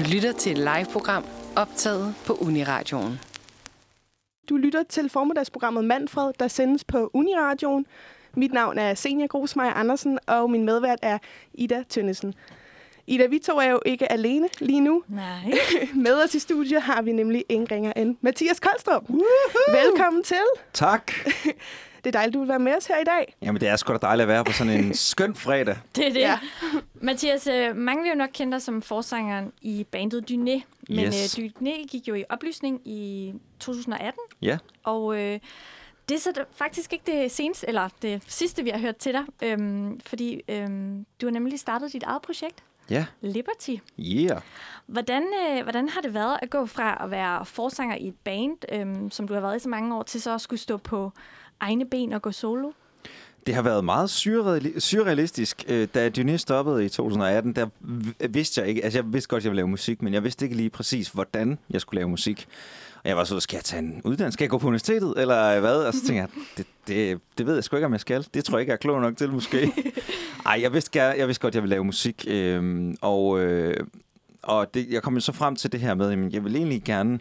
Du 0.00 0.04
lytter 0.04 0.32
til 0.32 0.52
et 0.52 0.58
live-program 0.58 1.24
optaget 1.56 2.14
på 2.26 2.32
Uniradioen. 2.32 3.20
Du 4.48 4.56
lytter 4.56 4.82
til 4.82 5.10
formiddagsprogrammet 5.10 5.84
Manfred, 5.84 6.32
der 6.38 6.48
sendes 6.48 6.84
på 6.84 7.10
Uniradioen. 7.14 7.86
Mit 8.36 8.52
navn 8.52 8.78
er 8.78 8.94
Senior 8.94 9.26
Grosmeier 9.26 9.72
Andersen, 9.72 10.18
og 10.26 10.50
min 10.50 10.64
medvært 10.64 10.98
er 11.02 11.18
Ida 11.54 11.82
Tønnesen. 11.88 12.34
Ida, 13.06 13.26
vi 13.26 13.38
to 13.38 13.52
er 13.58 13.70
jo 13.70 13.80
ikke 13.86 14.12
alene 14.12 14.48
lige 14.60 14.80
nu. 14.80 15.02
Nej. 15.08 15.52
Med 16.04 16.24
os 16.24 16.34
i 16.34 16.38
studiet 16.38 16.82
har 16.82 17.02
vi 17.02 17.12
nemlig 17.12 17.44
ingen 17.48 17.70
ringer 17.70 17.92
end 17.96 18.16
Mathias 18.20 18.60
Koldstrup. 18.60 19.04
Velkommen 19.68 20.22
til. 20.22 20.44
Tak. 20.72 21.12
Det 22.04 22.06
er 22.06 22.18
dejligt, 22.18 22.34
du 22.34 22.38
vil 22.40 22.48
være 22.48 22.58
med 22.58 22.76
os 22.76 22.86
her 22.86 22.98
i 23.00 23.04
dag. 23.04 23.36
Jamen, 23.42 23.60
det 23.60 23.68
er 23.68 23.76
sgu 23.76 23.92
da 23.92 23.98
dejligt 23.98 24.22
at 24.22 24.28
være 24.28 24.44
på 24.44 24.52
sådan 24.52 24.72
en 24.84 24.94
skøn 25.10 25.34
fredag. 25.34 25.76
Det 25.96 26.06
er 26.06 26.12
det. 26.12 26.20
Ja. 26.20 26.38
Mathias, 26.94 27.46
øh, 27.46 27.76
mange 27.76 28.02
vil 28.02 28.08
jo 28.10 28.14
nok 28.16 28.30
kende 28.32 28.52
dig 28.52 28.62
som 28.62 28.82
forsangeren 28.82 29.52
i 29.62 29.84
bandet 29.90 30.30
Dyné. 30.30 30.62
Men 30.88 30.98
Yes. 31.04 31.38
øh, 31.38 31.50
Dyné 31.60 31.86
gik 31.86 32.08
jo 32.08 32.14
i 32.14 32.24
oplysning 32.28 32.80
i 32.88 33.32
2018. 33.60 34.18
Ja. 34.42 34.58
Og 34.84 35.16
øh, 35.20 35.38
det 36.08 36.14
er 36.16 36.20
så 36.20 36.44
faktisk 36.54 36.92
ikke 36.92 37.12
det 37.12 37.30
seneste, 37.32 37.68
eller 37.68 37.88
det 38.02 38.22
sidste, 38.26 38.62
vi 38.64 38.70
har 38.70 38.78
hørt 38.78 38.96
til 38.96 39.12
dig. 39.12 39.22
Øhm, 39.42 40.00
fordi 40.00 40.40
øhm, 40.48 41.06
du 41.20 41.26
har 41.26 41.30
nemlig 41.30 41.58
startet 41.60 41.92
dit 41.92 42.02
eget 42.02 42.22
projekt, 42.22 42.62
Ja. 42.90 43.06
Liberty. 43.20 43.74
Yeah. 43.98 44.40
Hvordan, 44.86 45.22
øh, 45.22 45.62
hvordan 45.62 45.88
har 45.88 46.00
det 46.00 46.14
været 46.14 46.38
at 46.42 46.50
gå 46.50 46.66
fra 46.66 47.00
at 47.04 47.10
være 47.10 47.46
forsanger 47.46 47.96
i 47.96 48.08
et 48.08 48.14
band, 48.24 48.56
øhm, 48.72 49.10
som 49.10 49.28
du 49.28 49.34
har 49.34 49.40
været 49.40 49.56
i 49.56 49.58
så 49.58 49.68
mange 49.68 49.96
år, 49.96 50.02
til 50.02 50.22
så 50.22 50.34
at 50.34 50.40
skulle 50.40 50.60
stå 50.60 50.76
på 50.76 51.12
egne 51.60 51.84
ben 51.86 52.12
og 52.12 52.22
gå 52.22 52.32
solo? 52.32 52.70
Det 53.46 53.54
har 53.54 53.62
været 53.62 53.84
meget 53.84 54.08
surreali- 54.08 54.80
surrealistisk. 54.80 55.64
Øh, 55.68 55.88
Da 55.94 56.10
Dyné 56.18 56.36
stoppede 56.36 56.84
i 56.84 56.88
2018, 56.88 57.52
der 57.52 57.66
vidste 58.28 58.60
jeg 58.60 58.68
ikke... 58.68 58.84
Altså, 58.84 58.98
jeg 58.98 59.12
vidste 59.12 59.28
godt, 59.28 59.40
at 59.40 59.44
jeg 59.44 59.50
ville 59.50 59.58
lave 59.58 59.68
musik, 59.68 60.02
men 60.02 60.14
jeg 60.14 60.24
vidste 60.24 60.44
ikke 60.44 60.56
lige 60.56 60.70
præcis, 60.70 61.08
hvordan 61.08 61.58
jeg 61.70 61.80
skulle 61.80 61.98
lave 61.98 62.08
musik. 62.08 62.48
Og 63.02 63.08
jeg 63.08 63.16
var 63.16 63.24
så, 63.24 63.40
skal 63.40 63.56
jeg 63.56 63.64
tage 63.64 63.82
en 63.82 64.00
uddannelse? 64.04 64.32
Skal 64.34 64.44
jeg 64.44 64.50
gå 64.50 64.58
på 64.58 64.66
universitetet? 64.66 65.14
Eller 65.16 65.60
hvad? 65.60 65.76
Og 65.84 65.94
så 65.94 66.00
tænkte 66.00 66.14
jeg, 66.14 66.28
det, 66.56 66.66
det, 66.86 67.20
det 67.38 67.46
ved 67.46 67.54
jeg 67.54 67.64
sgu 67.64 67.76
ikke, 67.76 67.86
om 67.86 67.92
jeg 67.92 68.00
skal. 68.00 68.26
Det 68.34 68.44
tror 68.44 68.58
jeg 68.58 68.60
ikke, 68.60 68.70
jeg 68.70 68.74
er 68.74 68.78
klog 68.80 69.00
nok 69.00 69.16
til, 69.16 69.32
måske. 69.32 69.72
Ej, 70.46 70.58
jeg 70.62 70.72
vidste, 70.72 70.90
gerne, 70.90 71.18
jeg 71.18 71.26
vidste 71.26 71.42
godt, 71.42 71.50
at 71.52 71.54
jeg 71.54 71.62
ville 71.62 71.74
lave 71.74 71.84
musik. 71.84 72.24
Øhm, 72.28 72.96
og 73.00 73.40
øh, 73.40 73.76
og 74.42 74.74
det, 74.74 74.86
jeg 74.90 75.02
kom 75.02 75.20
så 75.20 75.32
frem 75.32 75.56
til 75.56 75.72
det 75.72 75.80
her 75.80 75.94
med, 75.94 76.12
at 76.26 76.32
jeg 76.34 76.44
vil 76.44 76.56
egentlig 76.56 76.82
gerne 76.84 77.18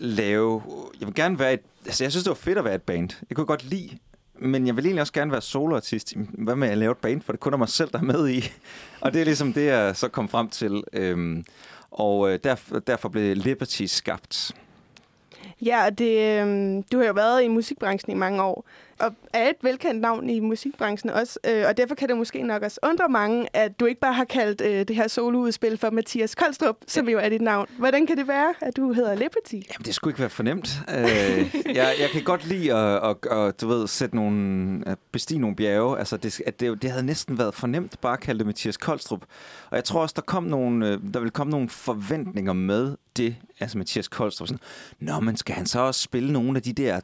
lave... 0.00 0.62
Jeg 1.00 1.06
vil 1.06 1.14
gerne 1.14 1.38
være 1.38 1.52
et... 1.52 1.60
Altså, 1.86 2.04
jeg 2.04 2.12
synes, 2.12 2.24
det 2.24 2.30
var 2.30 2.34
fedt 2.34 2.58
at 2.58 2.64
være 2.64 2.74
et 2.74 2.82
band. 2.82 3.08
Jeg 3.30 3.36
kunne 3.36 3.46
godt 3.46 3.64
lide 3.64 3.98
men 4.40 4.66
jeg 4.66 4.76
vil 4.76 4.84
egentlig 4.84 5.00
også 5.00 5.12
gerne 5.12 5.32
være 5.32 5.40
soloartist. 5.40 6.14
Hvad 6.16 6.56
med 6.56 6.68
at 6.68 6.78
lave 6.78 6.92
et 6.92 6.98
band, 6.98 7.22
for 7.22 7.32
det 7.32 7.40
kun 7.40 7.52
er 7.52 7.56
mig 7.56 7.68
selv, 7.68 7.90
der 7.92 7.98
er 7.98 8.02
med 8.02 8.28
i. 8.28 8.44
Og 9.00 9.12
det 9.12 9.20
er 9.20 9.24
ligesom 9.24 9.52
det, 9.52 9.66
jeg 9.66 9.96
så 9.96 10.08
kom 10.08 10.28
frem 10.28 10.48
til. 10.48 10.82
Øhm, 10.92 11.44
og 11.90 12.32
øh, 12.32 12.38
derfor 12.86 13.08
blev 13.08 13.36
Liberty 13.36 13.84
skabt. 13.84 14.52
Ja, 15.62 15.84
og 15.84 15.98
det, 15.98 16.40
øh, 16.40 16.82
du 16.92 16.98
har 16.98 17.06
jo 17.06 17.12
været 17.12 17.44
i 17.44 17.48
musikbranchen 17.48 18.12
i 18.12 18.18
mange 18.18 18.42
år, 18.42 18.64
og 19.00 19.14
er 19.32 19.48
et 19.48 19.56
velkendt 19.62 20.00
navn 20.00 20.30
i 20.30 20.40
musikbranchen 20.40 21.10
også, 21.10 21.38
øh, 21.46 21.64
og 21.68 21.76
derfor 21.76 21.94
kan 21.94 22.08
det 22.08 22.16
måske 22.16 22.42
nok 22.42 22.62
også 22.62 22.80
undre 22.82 23.08
mange, 23.08 23.56
at 23.56 23.80
du 23.80 23.86
ikke 23.86 24.00
bare 24.00 24.12
har 24.12 24.24
kaldt 24.24 24.60
øh, 24.60 24.88
det 24.88 24.96
her 24.96 25.08
soloudspil 25.08 25.78
for 25.78 25.90
Mathias 25.90 26.34
Koldstrup, 26.34 26.76
som 26.86 27.08
jo 27.08 27.18
er 27.18 27.28
dit 27.28 27.40
navn. 27.40 27.66
Hvordan 27.78 28.06
kan 28.06 28.16
det 28.16 28.28
være, 28.28 28.54
at 28.60 28.76
du 28.76 28.92
hedder 28.92 29.14
Liberty? 29.14 29.52
Jamen, 29.54 29.84
det 29.84 29.94
skulle 29.94 30.12
ikke 30.12 30.20
være 30.20 30.30
fornemt. 30.30 30.80
Øh, 30.88 31.54
jeg, 31.76 31.94
jeg 32.00 32.08
kan 32.12 32.22
godt 32.22 32.46
lide 32.46 32.74
at, 32.74 33.10
at, 33.10 33.38
at, 33.38 33.60
du 33.60 33.68
ved, 33.68 33.86
sætte 33.86 34.16
nogle, 34.16 34.82
at 34.88 34.98
bestige 35.12 35.38
nogle 35.38 35.56
bjerge. 35.56 35.98
Altså, 35.98 36.16
det, 36.16 36.40
at 36.46 36.60
det, 36.60 36.82
det 36.82 36.90
havde 36.90 37.06
næsten 37.06 37.38
været 37.38 37.54
fornemt 37.54 38.00
bare 38.00 38.12
at 38.12 38.20
kalde 38.20 38.38
det 38.38 38.46
Mathias 38.46 38.76
Koldstrup. 38.76 39.22
Og 39.70 39.76
jeg 39.76 39.84
tror 39.84 40.02
også, 40.02 40.12
der, 40.16 40.22
kom 40.22 40.42
nogle, 40.42 40.88
øh, 40.88 40.98
der 41.14 41.20
vil 41.20 41.30
komme 41.30 41.50
nogle 41.50 41.68
forventninger 41.68 42.52
med 42.52 42.96
det, 43.16 43.36
altså 43.60 43.78
Mathias 43.78 44.08
Koldstrup. 44.08 44.48
Sådan, 44.48 44.60
Nå, 45.00 45.20
men 45.20 45.36
skal 45.36 45.54
han 45.54 45.66
så 45.66 45.80
også 45.80 46.02
spille 46.02 46.32
nogle 46.32 46.56
af 46.56 46.62
de 46.62 46.72
der 46.72 47.00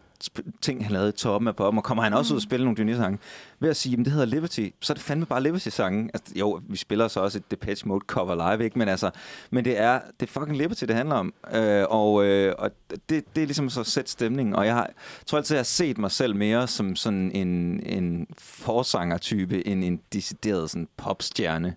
ting, 0.61 0.85
han 0.85 0.93
lavede 0.93 1.09
i 1.09 1.13
toppen 1.13 1.49
af 1.49 1.57
poppen, 1.57 1.79
og 1.79 1.85
kommer 1.85 2.05
han 2.05 2.13
også 2.13 2.35
ud 2.35 2.39
og 2.39 2.43
spille 2.43 2.67
nogle 2.67 2.93
Dyné-sange? 2.93 3.19
Ved 3.61 3.71
at 3.71 3.77
sige, 3.77 3.93
at 3.93 4.05
det 4.05 4.13
hedder 4.13 4.27
Liberty, 4.27 4.69
så 4.81 4.93
er 4.93 4.95
det 4.95 5.05
fandme 5.05 5.27
bare 5.27 5.43
Liberty-sange. 5.43 6.11
Altså, 6.15 6.35
jo, 6.37 6.61
vi 6.69 6.77
spiller 6.77 7.09
så 7.09 7.21
også 7.21 7.39
et 7.39 7.51
Depeche 7.51 7.89
Mode 7.89 8.05
cover 8.07 8.35
live, 8.35 8.65
ikke? 8.65 8.79
Men, 8.79 8.89
altså, 8.89 9.11
men 9.51 9.65
det 9.65 9.81
er, 9.81 10.01
det 10.21 10.29
er 10.29 10.33
fucking 10.33 10.57
Liberty, 10.57 10.85
det 10.85 10.97
handler 10.97 11.15
om. 11.15 11.35
Øh, 11.55 11.85
og 11.89 12.25
øh, 12.25 12.55
og 12.59 12.71
det, 12.91 13.25
det 13.37 13.43
er 13.43 13.47
ligesom 13.47 13.71
så 13.71 13.81
at 13.81 13.87
sætte 13.87 14.11
stemningen. 14.11 14.55
Og 14.55 14.67
jeg 14.67 14.75
har, 14.75 14.91
tror 15.27 15.39
altid, 15.39 15.55
jeg 15.55 15.59
har 15.59 15.65
set 15.65 15.99
mig 15.99 16.11
selv 16.11 16.37
mere 16.37 16.69
som 16.69 16.97
sådan 16.97 17.31
en, 17.33 17.81
en 17.87 18.27
forsanger-type, 18.39 19.67
end 19.67 19.85
en 19.85 20.01
decideret 20.13 20.71
sådan 20.71 20.89
popstjerne. 20.97 21.77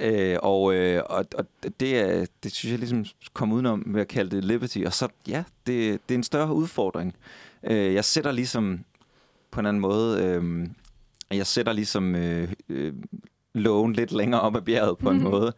Øh, 0.00 0.36
og, 0.42 0.74
øh, 0.74 1.02
og, 1.06 1.24
og 1.38 1.46
det, 1.80 1.98
er, 1.98 2.26
det 2.42 2.52
synes 2.52 2.70
jeg 2.70 2.78
ligesom 2.78 3.04
kom 3.32 3.52
udenom 3.52 3.82
ved 3.86 4.00
at 4.00 4.08
kalde 4.08 4.36
det 4.36 4.44
Liberty. 4.44 4.78
Og 4.86 4.92
så, 4.92 5.08
ja, 5.28 5.44
det, 5.66 6.00
det 6.08 6.14
er 6.14 6.18
en 6.18 6.22
større 6.22 6.52
udfordring. 6.52 7.14
Øh, 7.16 7.45
jeg 7.62 8.04
sætter 8.04 8.32
ligesom 8.32 8.84
på 9.50 9.60
en 9.60 9.66
anden 9.66 9.80
måde, 9.80 10.22
øh, 10.24 10.66
jeg 11.36 11.46
sætter 11.46 11.72
ligesom 11.72 12.14
øh, 12.14 12.52
øh, 12.68 12.92
lågen 13.54 13.92
lidt 13.92 14.12
længere 14.12 14.40
op 14.40 14.56
ad 14.56 14.62
bjerget 14.62 14.98
på 14.98 15.10
en 15.10 15.16
Mhm. 15.16 15.24
måde. 15.30 15.52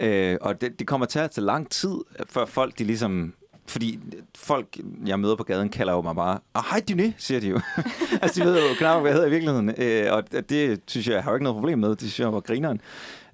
Øh, 0.00 0.36
og 0.40 0.60
det, 0.60 0.78
det 0.78 0.86
kommer 0.86 1.06
til 1.06 1.18
at 1.18 1.30
tage 1.30 1.44
lang 1.44 1.70
tid, 1.70 1.94
før 2.26 2.44
folk 2.44 2.78
de 2.78 2.84
ligesom... 2.84 3.34
Fordi 3.70 3.98
folk, 4.36 4.76
jeg 5.06 5.20
møder 5.20 5.36
på 5.36 5.44
gaden, 5.44 5.68
kalder 5.68 5.92
jo 5.92 6.02
mig 6.02 6.14
bare, 6.14 6.38
ah, 6.54 6.62
hej 6.70 6.82
Dyné, 6.90 7.12
siger 7.18 7.40
de 7.40 7.48
jo. 7.48 7.60
altså, 8.22 8.40
de 8.40 8.46
ved 8.46 8.68
jo 8.68 8.74
knap, 8.78 9.00
hvad 9.00 9.10
jeg 9.10 9.14
hedder 9.14 9.28
i 9.28 9.30
virkeligheden. 9.30 9.74
Øh, 9.78 10.12
og 10.12 10.24
det 10.48 10.80
synes 10.86 11.06
jeg, 11.06 11.14
jeg 11.14 11.22
har 11.22 11.30
jo 11.30 11.34
ikke 11.34 11.44
noget 11.44 11.56
problem 11.56 11.78
med. 11.78 11.88
Det 11.88 11.98
synes 12.00 12.20
jeg 12.20 12.32
var 12.32 12.40
grineren. 12.40 12.80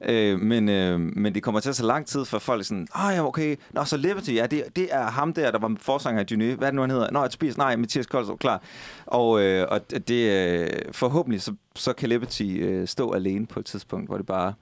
Øh, 0.05 0.41
men, 0.41 0.69
øh, 0.69 1.01
men 1.01 1.35
det 1.35 1.43
kommer 1.43 1.61
til 1.61 1.69
at 1.69 1.75
tage 1.77 1.87
lang 1.87 2.07
tid, 2.07 2.25
for 2.25 2.39
folk 2.39 2.61
er 2.61 2.65
sådan, 2.65 2.89
ah 2.95 3.15
ja, 3.15 3.27
okay, 3.27 3.57
nå, 3.71 3.85
så 3.85 3.97
Liberty, 3.97 4.31
ja, 4.31 4.47
det, 4.47 4.65
det 4.77 4.89
er 4.91 5.03
ham 5.03 5.33
der, 5.33 5.51
der 5.51 5.59
var 5.59 5.77
forsanger 5.81 6.21
af 6.21 6.27
Dyné. 6.33 6.57
Hvad 6.57 6.69
er 6.69 6.71
det 6.71 6.75
nu, 6.75 6.81
han 6.81 6.91
hedder? 6.91 7.11
Nå, 7.11 7.27
Tobias, 7.27 7.59
nej, 7.59 7.77
Mathias 7.77 8.07
Koldstrup, 8.07 8.39
klar. 8.39 8.63
Og, 9.07 9.43
øh, 9.43 9.67
og 9.71 9.81
det, 10.09 10.31
øh, 10.31 10.69
forhåbentlig, 10.93 11.43
så, 11.43 11.55
så 11.75 11.93
kan 11.93 12.09
Liberty 12.09 12.43
øh, 12.43 12.89
stå 12.89 13.13
alene 13.13 13.47
på 13.47 13.61
et 13.61 13.67
tidspunkt, 13.67 14.09
hvor 14.09 14.17
det 14.17 14.27
bare, 14.27 14.53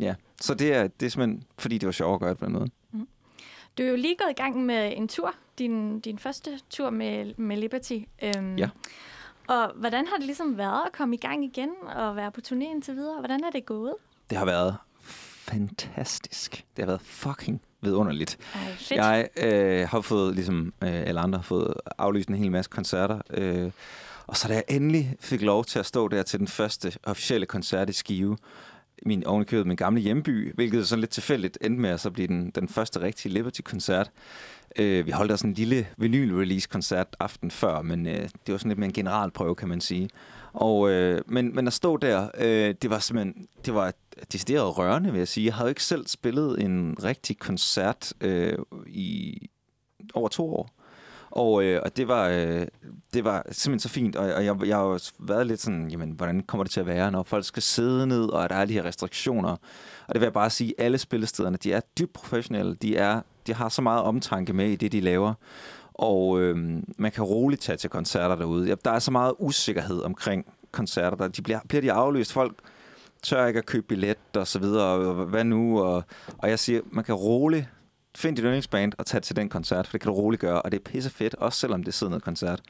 ja. 0.00 0.14
Så 0.40 0.54
det 0.54 0.74
er, 0.74 0.86
det 1.00 1.06
er 1.06 1.10
simpelthen, 1.10 1.42
fordi 1.58 1.78
det 1.78 1.86
var 1.86 1.92
sjovt 1.92 2.14
at 2.14 2.20
gøre 2.20 2.30
det 2.30 2.38
på 2.38 2.44
den 2.44 2.52
måde. 2.52 2.68
Du 3.78 3.82
er 3.82 3.86
jo 3.88 3.96
lige 3.96 4.16
gået 4.18 4.30
i 4.30 4.42
gang 4.42 4.66
med 4.66 4.92
en 4.96 5.08
tur, 5.08 5.34
din, 5.58 6.00
din 6.00 6.18
første 6.18 6.60
tur 6.70 6.90
med, 6.90 7.34
med 7.36 7.56
Liberty. 7.56 7.98
Øhm, 8.22 8.56
Ja. 8.56 8.68
Og 9.48 9.72
hvordan 9.74 10.06
har 10.06 10.16
det 10.16 10.26
ligesom 10.26 10.58
været 10.58 10.82
at 10.86 10.92
komme 10.92 11.14
i 11.14 11.18
gang 11.18 11.44
igen 11.44 11.70
og 11.96 12.16
være 12.16 12.32
på 12.32 12.40
turné 12.48 12.70
indtil 12.70 12.94
videre? 12.96 13.18
Hvordan 13.18 13.44
er 13.44 13.50
det 13.50 13.66
gået? 13.66 13.94
Det 14.30 14.38
har 14.38 14.44
været 14.44 14.76
fantastisk. 15.48 16.64
Det 16.76 16.82
har 16.84 16.86
været 16.86 17.00
fucking 17.00 17.60
vidunderligt. 17.80 18.38
Ej, 18.54 18.60
fedt. 18.78 18.90
Jeg 18.90 19.28
øh, 19.36 19.88
har 19.88 20.00
fået, 20.00 20.34
ligesom 20.34 20.72
øh, 20.82 20.88
alle 20.92 21.20
andre, 21.20 21.38
har 21.38 21.42
fået 21.44 21.74
aflyst 21.98 22.28
en 22.28 22.34
hel 22.34 22.50
masse 22.50 22.70
koncerter. 22.70 23.20
Øh, 23.30 23.70
og 24.26 24.36
så 24.36 24.48
da 24.48 24.54
jeg 24.54 24.64
endelig 24.68 25.16
fik 25.20 25.42
lov 25.42 25.64
til 25.64 25.78
at 25.78 25.86
stå 25.86 26.08
der 26.08 26.22
til 26.22 26.38
den 26.38 26.48
første 26.48 26.92
officielle 27.04 27.46
koncert 27.46 27.90
i 27.90 27.92
Skive, 27.92 28.36
min 29.06 29.26
ovenikøbet 29.26 29.66
min 29.66 29.76
gamle 29.76 30.00
hjemby, 30.00 30.54
hvilket 30.54 30.88
sådan 30.88 31.00
lidt 31.00 31.10
tilfældigt 31.10 31.58
endte 31.60 31.80
med 31.80 31.90
at 31.90 32.00
så 32.00 32.10
blive 32.10 32.28
den, 32.28 32.50
den 32.50 32.68
første 32.68 33.00
rigtige 33.00 33.32
Liberty-koncert. 33.32 34.10
Øh, 34.78 35.06
vi 35.06 35.10
holdt 35.10 35.32
også 35.32 35.46
en 35.46 35.52
lille 35.52 35.86
vinyl-release-koncert 35.96 37.16
aften 37.20 37.50
før, 37.50 37.82
men 37.82 38.06
øh, 38.06 38.28
det 38.46 38.52
var 38.52 38.58
sådan 38.58 38.68
lidt 38.68 38.78
mere 38.78 38.86
en 38.86 38.92
generalprøve, 38.92 39.54
kan 39.54 39.68
man 39.68 39.80
sige. 39.80 40.10
Og, 40.52 40.90
øh, 40.90 41.20
men, 41.26 41.54
men 41.54 41.66
at 41.66 41.72
stå 41.72 41.96
der, 41.96 42.28
øh, 42.38 42.74
det 42.82 42.90
var 42.90 42.98
simpelthen, 42.98 43.46
det 43.64 43.74
var 43.74 43.92
decideret 44.32 44.78
rørende, 44.78 45.10
vil 45.10 45.18
jeg 45.18 45.28
sige. 45.28 45.46
Jeg 45.46 45.54
havde 45.54 45.66
jo 45.66 45.68
ikke 45.68 45.84
selv 45.84 46.06
spillet 46.06 46.62
en 46.62 46.96
rigtig 47.04 47.38
koncert 47.38 48.12
øh, 48.20 48.58
i 48.86 49.38
over 50.14 50.28
to 50.28 50.54
år. 50.54 50.77
Og, 51.30 51.64
øh, 51.64 51.80
og 51.84 51.96
det, 51.96 52.08
var, 52.08 52.28
øh, 52.28 52.66
det 53.14 53.24
var 53.24 53.46
simpelthen 53.50 53.78
så 53.78 53.88
fint, 53.88 54.16
og, 54.16 54.34
og 54.34 54.44
jeg, 54.44 54.56
jeg 54.66 54.76
har 54.76 54.84
jo 54.84 54.98
været 55.18 55.46
lidt 55.46 55.60
sådan, 55.60 55.90
jamen, 55.90 56.10
hvordan 56.10 56.40
kommer 56.40 56.64
det 56.64 56.70
til 56.70 56.80
at 56.80 56.86
være, 56.86 57.10
når 57.10 57.22
folk 57.22 57.44
skal 57.44 57.62
sidde 57.62 58.06
ned, 58.06 58.28
og 58.28 58.50
der 58.50 58.56
er 58.56 58.64
de 58.64 58.72
her 58.72 58.84
restriktioner. 58.84 59.50
Og 60.06 60.14
det 60.14 60.20
vil 60.20 60.26
jeg 60.26 60.32
bare 60.32 60.50
sige, 60.50 60.74
alle 60.78 60.98
spillestederne, 60.98 61.56
de 61.56 61.72
er 61.72 61.80
dybt 61.98 62.12
professionelle, 62.12 62.74
de, 62.74 62.96
er, 62.96 63.20
de 63.46 63.54
har 63.54 63.68
så 63.68 63.82
meget 63.82 64.02
omtanke 64.02 64.52
med 64.52 64.68
i 64.68 64.76
det, 64.76 64.92
de 64.92 65.00
laver. 65.00 65.34
Og 65.94 66.40
øh, 66.40 66.82
man 66.98 67.12
kan 67.12 67.24
roligt 67.24 67.62
tage 67.62 67.76
til 67.76 67.90
koncerter 67.90 68.36
derude. 68.36 68.76
Der 68.84 68.90
er 68.90 68.98
så 68.98 69.10
meget 69.10 69.34
usikkerhed 69.38 70.02
omkring 70.02 70.46
koncerter. 70.72 71.16
Der, 71.16 71.28
de 71.28 71.42
bliver, 71.42 71.60
bliver 71.68 71.82
de 71.82 71.92
aflyst? 71.92 72.32
Folk 72.32 72.58
tør 73.22 73.46
ikke 73.46 73.58
at 73.58 73.66
købe 73.66 73.86
billet 73.86 74.16
og 74.36 74.46
så 74.46 74.58
videre, 74.58 74.84
og 74.84 75.14
hvad 75.14 75.44
nu? 75.44 75.80
Og, 75.80 76.04
og 76.38 76.50
jeg 76.50 76.58
siger, 76.58 76.80
man 76.90 77.04
kan 77.04 77.14
roligt 77.14 77.66
finde 78.16 78.36
dit 78.36 78.44
yndlingsband 78.44 78.92
og 78.98 79.06
tage 79.06 79.20
til 79.20 79.36
den 79.36 79.48
koncert, 79.48 79.86
for 79.86 79.92
det 79.92 80.00
kan 80.00 80.08
du 80.08 80.14
roligt 80.14 80.40
gøre, 80.40 80.62
og 80.62 80.72
det 80.72 80.78
er 80.78 80.90
pisse 80.90 81.10
fedt, 81.10 81.34
også 81.34 81.58
selvom 81.58 81.84
det 81.84 81.94
sidder 81.94 82.10
noget 82.10 82.22
koncert. 82.22 82.60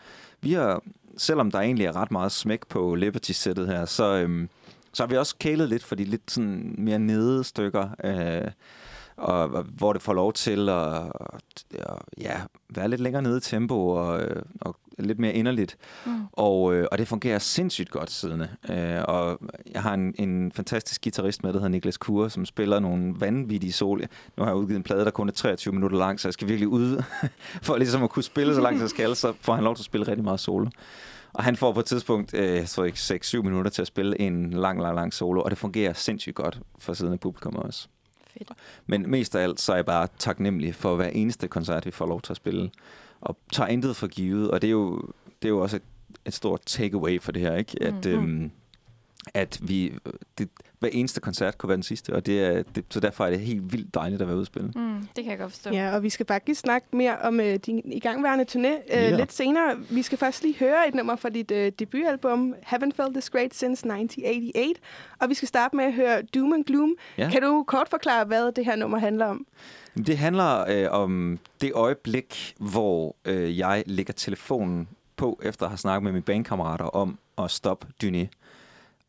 Vi 0.40 0.52
har, 0.52 0.82
selvom 1.16 1.50
der 1.50 1.58
egentlig 1.58 1.86
er 1.86 1.96
ret 1.96 2.10
meget 2.10 2.32
smæk 2.32 2.66
på 2.66 2.94
Liberty-sættet 2.94 3.66
her, 3.66 3.84
så, 3.84 4.04
øhm, 4.04 4.48
så 4.92 5.02
har 5.02 5.08
vi 5.08 5.16
også 5.16 5.36
kælet 5.38 5.68
lidt 5.68 5.84
for 5.84 5.94
de 5.94 6.04
lidt 6.04 6.30
sådan 6.30 6.74
mere 6.78 6.98
nede 6.98 7.44
stykker. 7.44 7.88
Øh, 8.04 8.50
og, 9.18 9.62
hvor 9.62 9.92
det 9.92 10.02
får 10.02 10.12
lov 10.12 10.32
til 10.32 10.68
at, 10.68 11.02
at 11.20 11.64
ja, 12.20 12.40
være 12.74 12.88
lidt 12.88 13.00
længere 13.00 13.22
nede 13.22 13.36
i 13.36 13.40
tempo 13.40 13.88
og, 13.88 14.22
øh, 14.22 14.42
og 14.60 14.76
lidt 14.98 15.18
mere 15.18 15.32
inderligt. 15.32 15.76
Mm. 16.06 16.12
Og, 16.32 16.74
øh, 16.74 16.86
og 16.92 16.98
det 16.98 17.08
fungerer 17.08 17.38
sindssygt 17.38 17.90
godt 17.90 18.10
siden. 18.10 18.40
Øh, 18.70 19.02
og 19.08 19.38
jeg 19.72 19.82
har 19.82 19.94
en, 19.94 20.14
en 20.18 20.52
fantastisk 20.52 21.02
guitarist 21.02 21.42
med, 21.42 21.52
der 21.52 21.58
hedder 21.58 21.68
Niklas 21.68 21.96
Kure, 21.96 22.30
som 22.30 22.44
spiller 22.44 22.80
nogle 22.80 23.14
vanvittige 23.18 23.72
solo. 23.72 24.04
Nu 24.36 24.42
har 24.42 24.50
jeg 24.50 24.56
udgivet 24.56 24.76
en 24.76 24.82
plade, 24.82 25.04
der 25.04 25.10
kun 25.10 25.28
er 25.28 25.32
23 25.32 25.74
minutter 25.74 25.98
lang, 25.98 26.20
så 26.20 26.28
jeg 26.28 26.32
skal 26.32 26.48
virkelig 26.48 26.68
ud 26.68 27.02
for 27.66 27.76
ligesom 27.76 28.02
at 28.02 28.10
kunne 28.10 28.22
spille 28.22 28.54
så 28.54 28.60
langt, 28.60 28.80
jeg 28.80 28.88
skal, 28.88 29.16
så 29.16 29.32
får 29.40 29.54
han 29.54 29.64
lov 29.64 29.76
til 29.76 29.82
at 29.82 29.86
spille 29.86 30.08
rigtig 30.08 30.24
meget 30.24 30.40
solo. 30.40 30.68
Og 31.32 31.44
han 31.44 31.56
får 31.56 31.72
på 31.72 31.80
et 31.80 31.86
tidspunkt, 31.86 32.34
øh, 32.34 32.54
jeg 32.54 32.68
tror 32.68 32.84
ikke, 32.84 32.98
6-7 32.98 33.42
minutter 33.42 33.70
til 33.70 33.82
at 33.82 33.88
spille 33.88 34.20
en 34.20 34.50
lang, 34.50 34.82
lang, 34.82 34.94
lang 34.94 35.14
solo, 35.14 35.42
og 35.42 35.50
det 35.50 35.58
fungerer 35.58 35.92
sindssygt 35.92 36.36
godt 36.36 36.60
for 36.78 36.92
siden 36.92 37.12
af 37.12 37.20
publikum 37.20 37.56
også. 37.56 37.88
Fedt. 38.38 38.50
Men 38.86 39.10
mest 39.10 39.36
af 39.36 39.42
alt, 39.42 39.60
så 39.60 39.72
er 39.72 39.76
jeg 39.76 39.86
bare 39.86 40.08
taknemmelig 40.18 40.74
for 40.74 40.96
hver 40.96 41.08
eneste 41.08 41.48
koncert, 41.48 41.86
vi 41.86 41.90
får 41.90 42.06
lov 42.06 42.20
til 42.20 42.32
at 42.32 42.36
spille. 42.36 42.70
Og 43.20 43.38
tager 43.52 43.68
intet 43.68 43.96
for 43.96 44.06
givet, 44.06 44.50
og 44.50 44.62
det 44.62 44.68
er 44.68 44.72
jo, 44.72 45.02
det 45.42 45.48
er 45.48 45.48
jo 45.48 45.60
også 45.60 45.76
et, 45.76 45.82
et 46.24 46.34
stort 46.34 46.60
takeaway 46.66 47.20
for 47.20 47.32
det 47.32 47.42
her, 47.42 47.56
ikke? 47.56 47.82
At, 47.82 48.04
mm. 48.04 48.10
øhm, 48.10 48.50
at 49.34 49.58
vi, 49.62 49.92
det, 50.38 50.48
hver 50.78 50.88
eneste 50.92 51.20
koncert 51.20 51.58
kunne 51.58 51.68
være 51.68 51.76
den 51.76 51.82
sidste, 51.82 52.14
og 52.14 52.26
det 52.26 52.44
er, 52.44 52.62
det, 52.74 52.84
så 52.90 53.00
derfor 53.00 53.24
er 53.26 53.30
det 53.30 53.40
helt 53.40 53.72
vildt 53.72 53.94
dejligt 53.94 54.22
at 54.22 54.28
være 54.28 54.36
ude 54.36 54.46
spille. 54.46 54.72
Mm, 54.76 55.08
det 55.16 55.24
kan 55.24 55.30
jeg 55.30 55.38
godt 55.38 55.52
forstå. 55.52 55.70
Ja, 55.70 55.94
og 55.94 56.02
vi 56.02 56.10
skal 56.10 56.26
faktisk 56.26 56.60
snakke 56.60 56.86
mere 56.92 57.18
om 57.18 57.40
øh, 57.40 57.56
din 57.56 57.92
igangværende 57.92 58.44
turné 58.50 58.68
øh, 58.96 59.02
Ja. 59.02 59.16
lidt 59.16 59.32
senere. 59.32 59.76
Vi 59.90 60.02
skal 60.02 60.18
først 60.18 60.42
lige 60.42 60.56
høre 60.58 60.88
et 60.88 60.94
nummer 60.94 61.16
fra 61.16 61.28
dit 61.28 61.50
øh, 61.50 61.72
debutalbum, 61.78 62.54
Haven't 62.66 62.90
Felt 62.96 63.12
This 63.14 63.30
Great 63.30 63.54
Since 63.54 63.86
1988. 63.86 64.80
Og 65.20 65.28
vi 65.28 65.34
skal 65.34 65.48
starte 65.48 65.76
med 65.76 65.84
at 65.84 65.92
høre 65.94 66.22
Doom 66.22 66.52
and 66.52 66.64
Gloom. 66.64 66.94
Ja. 67.18 67.30
Kan 67.30 67.42
du 67.42 67.64
kort 67.66 67.88
forklare, 67.88 68.24
hvad 68.24 68.52
det 68.52 68.64
her 68.64 68.76
nummer 68.76 68.98
handler 68.98 69.26
om? 69.26 69.46
Det 70.06 70.18
handler 70.18 70.64
øh, 70.68 71.00
om 71.00 71.38
det 71.60 71.72
øjeblik, 71.74 72.54
hvor 72.58 73.16
øh, 73.24 73.58
jeg 73.58 73.82
lægger 73.86 74.12
telefonen 74.12 74.88
på, 75.16 75.40
efter 75.42 75.66
at 75.66 75.70
have 75.70 75.78
snakket 75.78 76.02
med 76.02 76.12
mine 76.12 76.22
bandkammerater 76.22 76.84
om 76.84 77.18
at 77.38 77.50
stoppe 77.50 77.86
Dyné. 78.04 78.26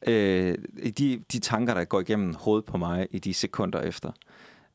Øh, 0.07 0.57
de, 0.97 1.23
de 1.31 1.39
tanker, 1.39 1.73
der 1.73 1.85
går 1.85 1.99
igennem 1.99 2.33
hovedet 2.33 2.65
på 2.65 2.77
mig 2.77 3.07
i 3.11 3.19
de 3.19 3.33
sekunder 3.33 3.81
efter. 3.81 4.11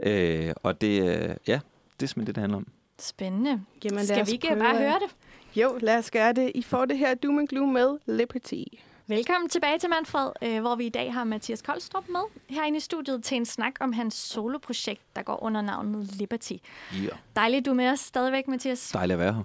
Øh, 0.01 0.53
og 0.63 0.81
det, 0.81 1.03
øh, 1.03 1.37
ja, 1.47 1.61
det 2.01 2.03
er 2.03 2.07
simpelthen 2.07 2.27
det, 2.27 2.35
det 2.35 2.41
handler 2.41 2.57
om. 2.57 2.67
Spændende. 2.99 3.61
Jamen, 3.85 4.07
Skal 4.07 4.27
vi 4.27 4.33
ikke 4.33 4.49
prøve 4.49 4.61
bare 4.61 4.77
høre 4.79 4.99
det? 5.01 5.17
Jo, 5.57 5.79
lad 5.81 5.99
os 5.99 6.11
gøre 6.11 6.33
det. 6.33 6.53
I 6.55 6.63
får 6.63 6.85
det 6.85 6.99
her 6.99 7.15
Doom 7.15 7.39
and 7.39 7.49
Gloom 7.49 7.69
med 7.69 7.99
Liberty. 8.07 8.63
Velkommen 9.07 9.49
tilbage 9.49 9.79
til 9.79 9.91
Manfred, 9.91 10.31
øh, 10.43 10.61
hvor 10.61 10.75
vi 10.75 10.87
i 10.87 10.89
dag 10.89 11.13
har 11.13 11.25
Mathias 11.25 11.63
Koldstrup 11.63 12.09
med 12.09 12.21
herinde 12.49 12.77
i 12.77 12.81
studiet 12.81 13.25
til 13.25 13.37
en 13.37 13.45
snak 13.45 13.73
om 13.81 13.93
hans 13.93 14.15
soloprojekt, 14.15 15.03
der 15.17 15.23
går 15.23 15.43
under 15.43 15.63
navnet 15.63 16.17
Liberty. 16.17 16.53
Ja. 16.93 17.09
Dejligt, 17.37 17.67
du 17.67 17.71
er 17.71 17.75
med 17.75 17.89
os 17.89 18.01
stadigvæk, 18.01 18.49
Mathias. 18.49 18.91
Dejligt 18.91 19.13
at 19.13 19.19
være 19.19 19.33
her. 19.33 19.43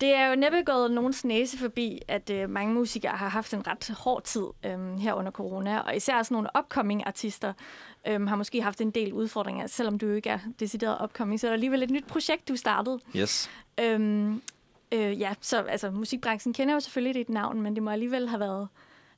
Det 0.00 0.14
er 0.14 0.26
jo 0.26 0.36
næppe 0.36 0.62
gået 0.62 0.90
nogens 0.90 1.24
næse 1.24 1.58
forbi, 1.58 2.02
at 2.08 2.30
øh, 2.30 2.50
mange 2.50 2.74
musikere 2.74 3.12
har 3.12 3.28
haft 3.28 3.54
en 3.54 3.66
ret 3.66 3.90
hård 3.98 4.22
tid 4.22 4.44
øh, 4.64 4.98
her 4.98 5.14
under 5.14 5.30
corona, 5.30 5.78
og 5.78 5.96
især 5.96 6.22
sådan 6.22 6.34
nogle 6.34 6.48
upcoming 6.58 7.06
artister 7.06 7.52
øh, 8.06 8.26
har 8.26 8.36
måske 8.36 8.62
haft 8.62 8.80
en 8.80 8.90
del 8.90 9.12
udfordringer, 9.12 9.66
selvom 9.66 9.98
du 9.98 10.06
jo 10.06 10.14
ikke 10.14 10.30
er 10.30 10.38
decideret 10.60 11.04
upcoming, 11.04 11.40
så 11.40 11.46
er 11.46 11.48
der 11.48 11.54
alligevel 11.54 11.82
et 11.82 11.90
nyt 11.90 12.06
projekt, 12.06 12.48
du 12.48 12.56
startede. 12.56 12.98
Yes. 13.16 13.50
Øhm, 13.80 14.42
øh, 14.92 15.20
ja, 15.20 15.34
så 15.40 15.62
altså, 15.62 15.90
musikbranchen 15.90 16.54
kender 16.54 16.74
jo 16.74 16.80
selvfølgelig 16.80 17.14
dit 17.14 17.28
navn, 17.28 17.62
men 17.62 17.74
det 17.74 17.82
må 17.82 17.90
alligevel 17.90 18.28
have 18.28 18.40
været, 18.40 18.68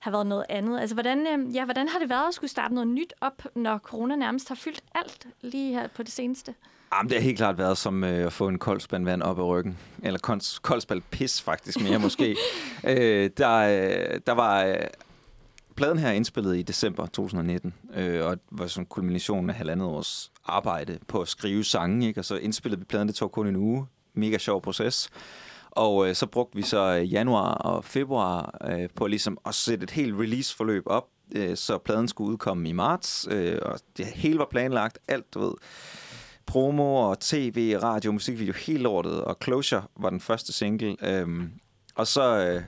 have 0.00 0.12
været 0.12 0.26
noget 0.26 0.44
andet. 0.48 0.80
Altså, 0.80 0.94
hvordan, 0.94 1.26
øh, 1.26 1.54
ja, 1.54 1.64
hvordan 1.64 1.88
har 1.88 1.98
det 1.98 2.10
været 2.10 2.28
at 2.28 2.34
skulle 2.34 2.50
starte 2.50 2.74
noget 2.74 2.88
nyt 2.88 3.12
op, 3.20 3.42
når 3.54 3.78
corona 3.78 4.16
nærmest 4.16 4.48
har 4.48 4.54
fyldt 4.54 4.80
alt 4.94 5.26
lige 5.40 5.72
her 5.72 5.88
på 5.88 6.02
det 6.02 6.12
seneste? 6.12 6.54
Jamen, 6.94 7.10
det 7.10 7.18
har 7.18 7.22
helt 7.22 7.36
klart 7.36 7.58
været 7.58 7.78
som 7.78 8.04
øh, 8.04 8.26
at 8.26 8.32
få 8.32 8.48
en 8.48 8.58
kold 8.58 8.80
spand 8.80 9.04
vand 9.04 9.22
op 9.22 9.38
ad 9.38 9.44
ryggen. 9.44 9.78
Eller 10.02 10.18
kons- 10.26 10.58
kold 10.62 10.80
spand 10.80 11.02
pis, 11.10 11.42
faktisk 11.42 11.80
mere 11.80 11.98
måske. 11.98 12.36
øh, 12.84 13.30
der, 13.36 13.56
øh, 13.56 14.20
der 14.26 14.32
var... 14.32 14.64
Øh, 14.64 14.76
pladen 15.76 15.98
her 15.98 16.08
er 16.08 16.12
indspillet 16.12 16.56
i 16.56 16.62
december 16.62 17.06
2019, 17.06 17.74
øh, 17.94 18.26
og 18.26 18.38
var 18.50 18.66
sådan 18.66 18.82
en 18.82 18.86
kulmination 18.86 19.50
af 19.50 19.56
halvandet 19.56 19.88
års 19.88 20.32
arbejde 20.44 20.98
på 21.08 21.20
at 21.20 21.28
skrive 21.28 21.64
sange, 21.64 22.06
ikke? 22.06 22.20
og 22.20 22.24
så 22.24 22.36
indspillede 22.36 22.80
vi 22.80 22.84
pladen, 22.84 23.08
det 23.08 23.16
tog 23.16 23.32
kun 23.32 23.46
en 23.46 23.56
uge. 23.56 23.86
Mega 24.14 24.38
sjov 24.38 24.62
proces. 24.62 25.10
Og 25.70 26.08
øh, 26.08 26.14
så 26.14 26.26
brugte 26.26 26.56
vi 26.56 26.62
så 26.62 26.96
øh, 26.96 27.12
januar 27.12 27.54
og 27.54 27.84
februar 27.84 28.58
øh, 28.70 28.88
på 28.94 29.06
ligesom 29.06 29.38
at 29.46 29.54
sætte 29.54 29.84
et 29.84 29.90
helt 29.90 30.14
release-forløb 30.14 30.82
op, 30.86 31.08
øh, 31.34 31.56
så 31.56 31.78
pladen 31.78 32.08
skulle 32.08 32.32
udkomme 32.32 32.68
i 32.68 32.72
marts, 32.72 33.28
øh, 33.30 33.58
og 33.62 33.80
det 33.96 34.06
hele 34.06 34.38
var 34.38 34.48
planlagt, 34.50 34.98
alt, 35.08 35.34
du 35.34 35.40
ved 35.40 35.52
promo 36.46 36.94
og 36.94 37.20
tv, 37.20 37.78
radio, 37.82 38.12
musikvideo, 38.12 38.52
helt 38.52 38.82
lortet, 38.82 39.24
og 39.24 39.36
Closure 39.44 39.82
var 39.96 40.10
den 40.10 40.20
første 40.20 40.52
single. 40.52 40.96
Øhm, 41.02 41.50
og 41.94 42.06
så, 42.06 42.38
øh, 42.38 42.62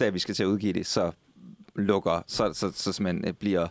da 0.00 0.08
vi 0.08 0.18
skal 0.18 0.34
til 0.34 0.42
at 0.42 0.46
udgive 0.46 0.72
det, 0.72 0.86
så 0.86 1.10
lukker, 1.74 2.22
så, 2.26 2.52
så, 2.52 2.72
så 2.74 2.92
simpelthen 2.92 3.28
øh, 3.28 3.34
bliver, 3.34 3.68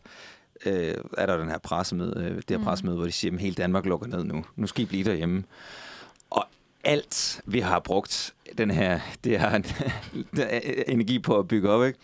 øh, 0.65 0.95
er 1.17 1.25
der 1.25 1.37
den 1.37 1.49
her 1.49 1.57
pressemøde, 1.57 2.13
øh, 2.17 2.35
det 2.35 2.49
her 2.49 2.57
Mm. 2.57 2.63
pressemøde, 2.63 2.97
hvor 2.97 3.05
de 3.05 3.11
siger, 3.11 3.33
at 3.33 3.39
hele 3.39 3.55
Danmark 3.55 3.85
lukker 3.85 4.07
ned 4.07 4.23
nu. 4.23 4.45
Nu 4.55 4.67
skal 4.67 4.83
I 4.83 4.85
blive 4.85 5.03
derhjemme. 5.03 5.43
Og 6.29 6.45
alt, 6.83 7.41
vi 7.45 7.59
har 7.59 7.79
brugt 7.79 8.33
den 8.57 8.71
her, 8.71 8.99
det 9.23 9.39
her 9.39 9.61
energi 10.87 11.19
på 11.19 11.39
at 11.39 11.47
bygge 11.47 11.69
op, 11.69 11.85
ikke? 11.85 11.99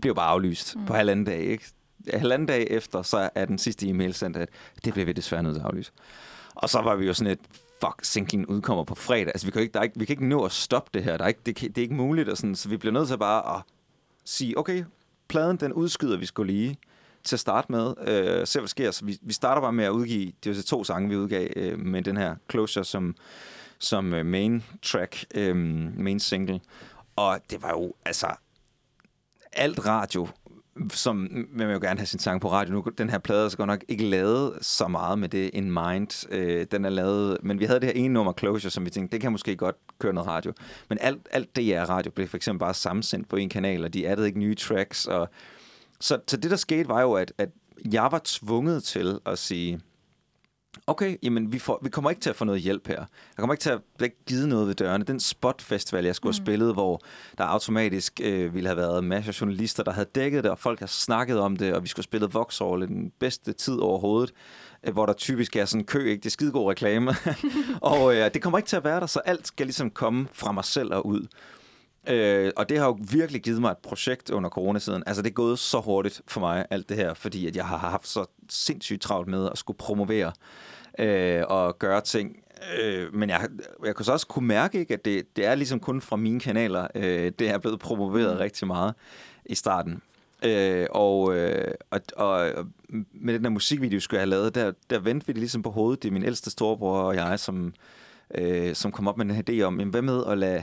bliver 0.00 0.14
bare 0.14 0.28
aflyst 0.28 0.76
mm. 0.76 0.86
på 0.86 0.94
halvanden 0.94 1.26
dag. 1.26 1.40
Ikke? 1.40 1.64
Halvanden 2.14 2.46
dag 2.48 2.66
efter, 2.70 3.02
så 3.02 3.30
er 3.34 3.44
den 3.44 3.58
sidste 3.58 3.88
e-mail 3.88 4.14
sendt, 4.14 4.36
at 4.36 4.48
det 4.84 4.92
bliver 4.92 5.06
vi 5.06 5.12
desværre 5.12 5.42
nødt 5.42 5.54
til 5.54 5.60
at 5.60 5.66
aflyse. 5.66 5.92
Og 6.54 6.68
så 6.68 6.80
var 6.80 6.96
vi 6.96 7.06
jo 7.06 7.14
sådan 7.14 7.32
et, 7.32 7.38
fuck, 7.80 7.94
singlen 8.02 8.46
udkommer 8.46 8.84
på 8.84 8.94
fredag. 8.94 9.26
Altså, 9.26 9.46
vi 9.46 9.50
kan, 9.50 9.62
ikke, 9.62 9.72
der 9.72 9.78
er 9.78 9.84
ikke, 9.84 9.98
vi 9.98 10.04
kan 10.04 10.12
ikke 10.12 10.26
nå 10.26 10.44
at 10.44 10.52
stoppe 10.52 10.90
det 10.94 11.04
her. 11.04 11.16
Der 11.16 11.24
er 11.24 11.28
ikke, 11.28 11.40
det, 11.46 11.56
kan- 11.56 11.68
det 11.68 11.78
er 11.78 11.82
ikke 11.82 11.94
muligt. 11.94 12.28
Og 12.28 12.36
sådan, 12.36 12.54
så 12.54 12.68
vi 12.68 12.76
bliver 12.76 12.92
nødt 12.92 13.08
til 13.08 13.18
bare 13.18 13.56
at 13.56 13.62
sige, 14.24 14.58
okay, 14.58 14.84
pladen, 15.28 15.56
den 15.56 15.72
udskyder 15.72 16.16
vi 16.18 16.26
skulle 16.26 16.52
lige 16.52 16.76
til 17.24 17.36
at 17.36 17.40
starte 17.40 17.72
med. 17.72 17.94
Øh, 18.06 18.46
se, 18.46 18.58
hvad 18.58 18.68
sker. 18.68 18.90
Så 18.90 19.04
vi, 19.04 19.18
vi 19.22 19.32
starter 19.32 19.62
bare 19.62 19.72
med 19.72 19.84
at 19.84 19.90
udgive, 19.90 20.32
det 20.44 20.50
jo 20.50 20.54
så 20.54 20.62
to 20.66 20.84
sange, 20.84 21.08
vi 21.08 21.16
udgav 21.16 21.48
øh, 21.56 21.78
med 21.78 22.02
den 22.02 22.16
her 22.16 22.34
Closure 22.50 22.84
som, 22.84 23.14
som 23.80 24.14
øh, 24.14 24.26
main 24.26 24.62
track, 24.82 25.24
øh, 25.34 25.56
main 25.98 26.20
single. 26.20 26.60
Og 27.16 27.40
det 27.50 27.62
var 27.62 27.70
jo, 27.70 27.94
altså, 28.04 28.26
alt 29.52 29.86
radio, 29.86 30.28
som 30.92 31.16
man 31.52 31.66
vil 31.66 31.72
jo 31.72 31.80
gerne 31.80 31.98
have 32.00 32.06
sin 32.06 32.20
sang 32.20 32.40
på 32.40 32.52
radio. 32.52 32.72
Nu, 32.74 32.84
den 32.98 33.10
her 33.10 33.18
plade 33.18 33.44
er 33.44 33.48
så 33.48 33.56
godt 33.56 33.66
nok 33.66 33.84
ikke 33.88 34.04
lavet 34.04 34.58
så 34.60 34.88
meget 34.88 35.18
med 35.18 35.28
det 35.28 35.50
in 35.52 35.70
mind. 35.72 36.26
Øh, 36.30 36.66
den 36.70 36.84
er 36.84 36.90
lavet, 36.90 37.38
men 37.42 37.60
vi 37.60 37.64
havde 37.64 37.80
det 37.80 37.86
her 37.86 38.04
ene 38.04 38.14
nummer, 38.14 38.32
Closure, 38.38 38.70
som 38.70 38.84
vi 38.84 38.90
tænkte, 38.90 39.12
det 39.12 39.20
kan 39.20 39.32
måske 39.32 39.56
godt 39.56 39.76
køre 39.98 40.12
noget 40.12 40.28
radio. 40.28 40.52
Men 40.88 40.98
alt, 41.00 41.28
alt 41.30 41.56
det 41.56 41.74
er 41.74 41.84
radio 41.84 42.10
blev 42.10 42.28
for 42.28 42.36
eksempel 42.36 42.58
bare 42.58 42.74
samsendt 42.74 43.28
på 43.28 43.36
en 43.36 43.48
kanal, 43.48 43.84
og 43.84 43.94
de 43.94 44.08
addede 44.08 44.26
ikke 44.26 44.38
nye 44.38 44.54
tracks. 44.54 45.06
Og, 45.06 45.28
så, 46.00 46.18
så 46.26 46.36
det, 46.36 46.50
der 46.50 46.56
skete, 46.56 46.88
var 46.88 47.00
jo, 47.00 47.12
at, 47.12 47.32
at 47.38 47.48
jeg 47.92 48.08
var 48.10 48.20
tvunget 48.24 48.82
til 48.82 49.18
at 49.26 49.38
sige, 49.38 49.80
okay, 50.86 51.16
jamen 51.22 51.52
vi, 51.52 51.58
får, 51.58 51.78
vi 51.82 51.88
kommer 51.88 52.10
ikke 52.10 52.22
til 52.22 52.30
at 52.30 52.36
få 52.36 52.44
noget 52.44 52.60
hjælp 52.60 52.88
her. 52.88 52.96
Der 52.96 53.36
kommer 53.38 53.54
ikke 53.54 53.62
til 53.62 53.70
at 53.70 53.80
blive 53.98 54.10
givet 54.26 54.48
noget 54.48 54.66
ved 54.66 54.74
dørene. 54.74 55.04
Den 55.04 55.20
spotfestival, 55.20 56.04
jeg 56.04 56.14
skulle 56.14 56.34
have 56.34 56.44
spillet, 56.44 56.72
hvor 56.72 57.00
der 57.38 57.44
automatisk 57.44 58.20
øh, 58.22 58.54
ville 58.54 58.68
have 58.68 58.76
været 58.76 59.04
masser 59.04 59.32
af 59.32 59.40
journalister, 59.40 59.82
der 59.82 59.92
havde 59.92 60.08
dækket 60.14 60.44
det, 60.44 60.50
og 60.50 60.58
folk 60.58 60.80
har 60.80 60.86
snakket 60.86 61.38
om 61.40 61.56
det, 61.56 61.74
og 61.74 61.82
vi 61.82 61.88
skulle 61.88 62.02
have 62.02 62.10
spillet 62.10 62.34
Vauxhall 62.34 62.82
i 62.82 62.86
den 62.86 63.12
bedste 63.18 63.52
tid 63.52 63.78
overhovedet, 63.78 64.32
øh, 64.84 64.92
hvor 64.92 65.06
der 65.06 65.12
typisk 65.12 65.56
er 65.56 65.64
sådan 65.64 65.80
en 65.80 65.86
kø, 65.86 66.08
ikke? 66.08 66.20
Det 66.20 66.26
er 66.26 66.30
skidegod 66.30 66.70
reklame. 66.70 67.14
og 67.80 68.16
øh, 68.16 68.34
det 68.34 68.42
kommer 68.42 68.58
ikke 68.58 68.68
til 68.68 68.76
at 68.76 68.84
være 68.84 69.00
der, 69.00 69.06
så 69.06 69.18
alt 69.18 69.46
skal 69.46 69.66
ligesom 69.66 69.90
komme 69.90 70.28
fra 70.32 70.52
mig 70.52 70.64
selv 70.64 70.94
og 70.94 71.06
ud. 71.06 71.26
Øh, 72.08 72.52
og 72.56 72.68
det 72.68 72.78
har 72.78 72.86
jo 72.86 72.98
virkelig 73.10 73.42
givet 73.42 73.60
mig 73.60 73.70
et 73.70 73.78
projekt 73.78 74.30
under 74.30 74.50
coronasiden. 74.50 75.02
Altså, 75.06 75.22
det 75.22 75.30
er 75.30 75.34
gået 75.34 75.58
så 75.58 75.80
hurtigt 75.80 76.22
for 76.26 76.40
mig, 76.40 76.66
alt 76.70 76.88
det 76.88 76.96
her, 76.96 77.14
fordi 77.14 77.46
at 77.46 77.56
jeg 77.56 77.66
har 77.66 77.78
haft 77.78 78.08
så 78.08 78.24
sindssygt 78.48 79.02
travlt 79.02 79.28
med 79.28 79.48
at 79.52 79.58
skulle 79.58 79.76
promovere 79.76 80.32
øh, 80.98 81.42
og 81.48 81.78
gøre 81.78 82.00
ting. 82.00 82.36
Øh, 82.82 83.14
men 83.14 83.30
jeg, 83.30 83.48
jeg 83.84 83.94
kunne 83.94 84.06
så 84.06 84.12
også 84.12 84.26
kunne 84.26 84.46
mærke, 84.46 84.78
ikke, 84.78 84.94
at 84.94 85.04
det, 85.04 85.36
det 85.36 85.46
er 85.46 85.54
ligesom 85.54 85.80
kun 85.80 86.00
fra 86.00 86.16
mine 86.16 86.40
kanaler, 86.40 86.86
øh, 86.94 87.32
det 87.38 87.50
er 87.50 87.58
blevet 87.58 87.80
promoveret 87.80 88.38
rigtig 88.38 88.66
meget 88.66 88.94
i 89.44 89.54
starten. 89.54 90.02
Øh, 90.44 90.86
og, 90.90 91.36
øh, 91.36 91.74
og, 91.90 92.00
og 92.16 92.66
med 93.12 93.34
den 93.34 93.44
der 93.44 93.50
musikvideo, 93.50 94.00
skulle 94.00 94.18
jeg 94.18 94.22
have 94.22 94.30
lavet, 94.30 94.54
der, 94.54 94.72
der 94.90 94.98
vendte 94.98 95.26
vi 95.26 95.32
det 95.32 95.40
ligesom 95.40 95.62
på 95.62 95.70
hovedet. 95.70 96.02
Det 96.02 96.08
er 96.08 96.12
min 96.12 96.24
ældste 96.24 96.50
storebror 96.50 96.98
og 96.98 97.14
jeg, 97.14 97.40
som, 97.40 97.74
øh, 98.34 98.74
som 98.74 98.92
kom 98.92 99.08
op 99.08 99.16
med 99.16 99.26
den 99.26 99.34
her 99.34 99.42
idé 99.50 99.62
om, 99.62 99.78
jamen, 99.78 99.90
hvad 99.90 100.02
med 100.02 100.24
at 100.26 100.38
lade 100.38 100.62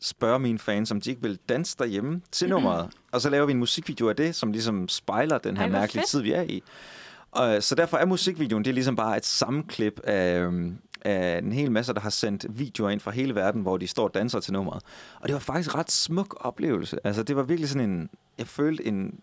spørge 0.00 0.38
mine 0.38 0.58
fans, 0.58 0.90
om 0.90 1.00
de 1.00 1.10
ikke 1.10 1.22
vil 1.22 1.38
danse 1.48 1.76
derhjemme 1.78 2.20
til 2.32 2.48
nummeret. 2.48 2.90
Og 3.12 3.20
så 3.20 3.30
laver 3.30 3.46
vi 3.46 3.52
en 3.52 3.58
musikvideo 3.58 4.08
af 4.08 4.16
det, 4.16 4.34
som 4.34 4.52
ligesom 4.52 4.88
spejler 4.88 5.38
den 5.38 5.56
her 5.56 5.64
Ej, 5.64 5.70
mærkelige 5.70 6.02
fedt. 6.02 6.10
tid, 6.10 6.20
vi 6.22 6.32
er 6.32 6.42
i. 6.42 6.62
Og, 7.30 7.54
øh, 7.54 7.62
så 7.62 7.74
derfor 7.74 7.96
er 7.96 8.06
musikvideoen, 8.06 8.64
det 8.64 8.70
er 8.70 8.74
ligesom 8.74 8.96
bare 8.96 9.16
et 9.16 9.26
sammenklip 9.26 10.00
af, 10.04 10.38
øhm, 10.40 10.78
af 11.02 11.38
en 11.38 11.52
hel 11.52 11.72
masse, 11.72 11.94
der 11.94 12.00
har 12.00 12.10
sendt 12.10 12.58
videoer 12.58 12.90
ind 12.90 13.00
fra 13.00 13.10
hele 13.10 13.34
verden, 13.34 13.62
hvor 13.62 13.76
de 13.76 13.86
står 13.86 14.04
og 14.04 14.14
danser 14.14 14.40
til 14.40 14.52
nummeret. 14.52 14.82
Og 15.20 15.28
det 15.28 15.32
var 15.32 15.40
faktisk 15.40 15.74
ret 15.74 15.90
smuk 15.90 16.36
oplevelse. 16.40 16.98
Altså, 17.04 17.22
det 17.22 17.36
var 17.36 17.42
virkelig 17.42 17.68
sådan 17.68 17.90
en... 17.90 18.10
Jeg 18.38 18.46
følte 18.46 18.86
en, 18.86 19.20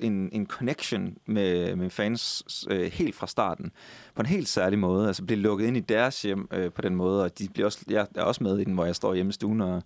en, 0.00 0.28
en 0.32 0.46
connection 0.46 1.16
med, 1.26 1.76
med 1.76 1.90
fans 1.90 2.44
øh, 2.70 2.92
helt 2.92 3.14
fra 3.14 3.26
starten. 3.26 3.72
På 4.14 4.22
en 4.22 4.26
helt 4.26 4.48
særlig 4.48 4.78
måde. 4.78 5.06
Altså, 5.06 5.24
blev 5.24 5.38
lukket 5.38 5.66
ind 5.66 5.76
i 5.76 5.80
deres 5.80 6.22
hjem 6.22 6.48
øh, 6.52 6.72
på 6.72 6.82
den 6.82 6.94
måde, 6.94 7.24
og 7.24 7.38
de 7.38 7.48
bliver 7.48 7.66
også, 7.66 7.78
jeg 7.88 8.06
er 8.14 8.22
også 8.22 8.44
med 8.44 8.58
i 8.58 8.64
den, 8.64 8.74
hvor 8.74 8.84
jeg 8.84 8.96
står 8.96 9.14
hjemme 9.14 9.30
i 9.30 9.32
stuen 9.32 9.60
og, 9.60 9.82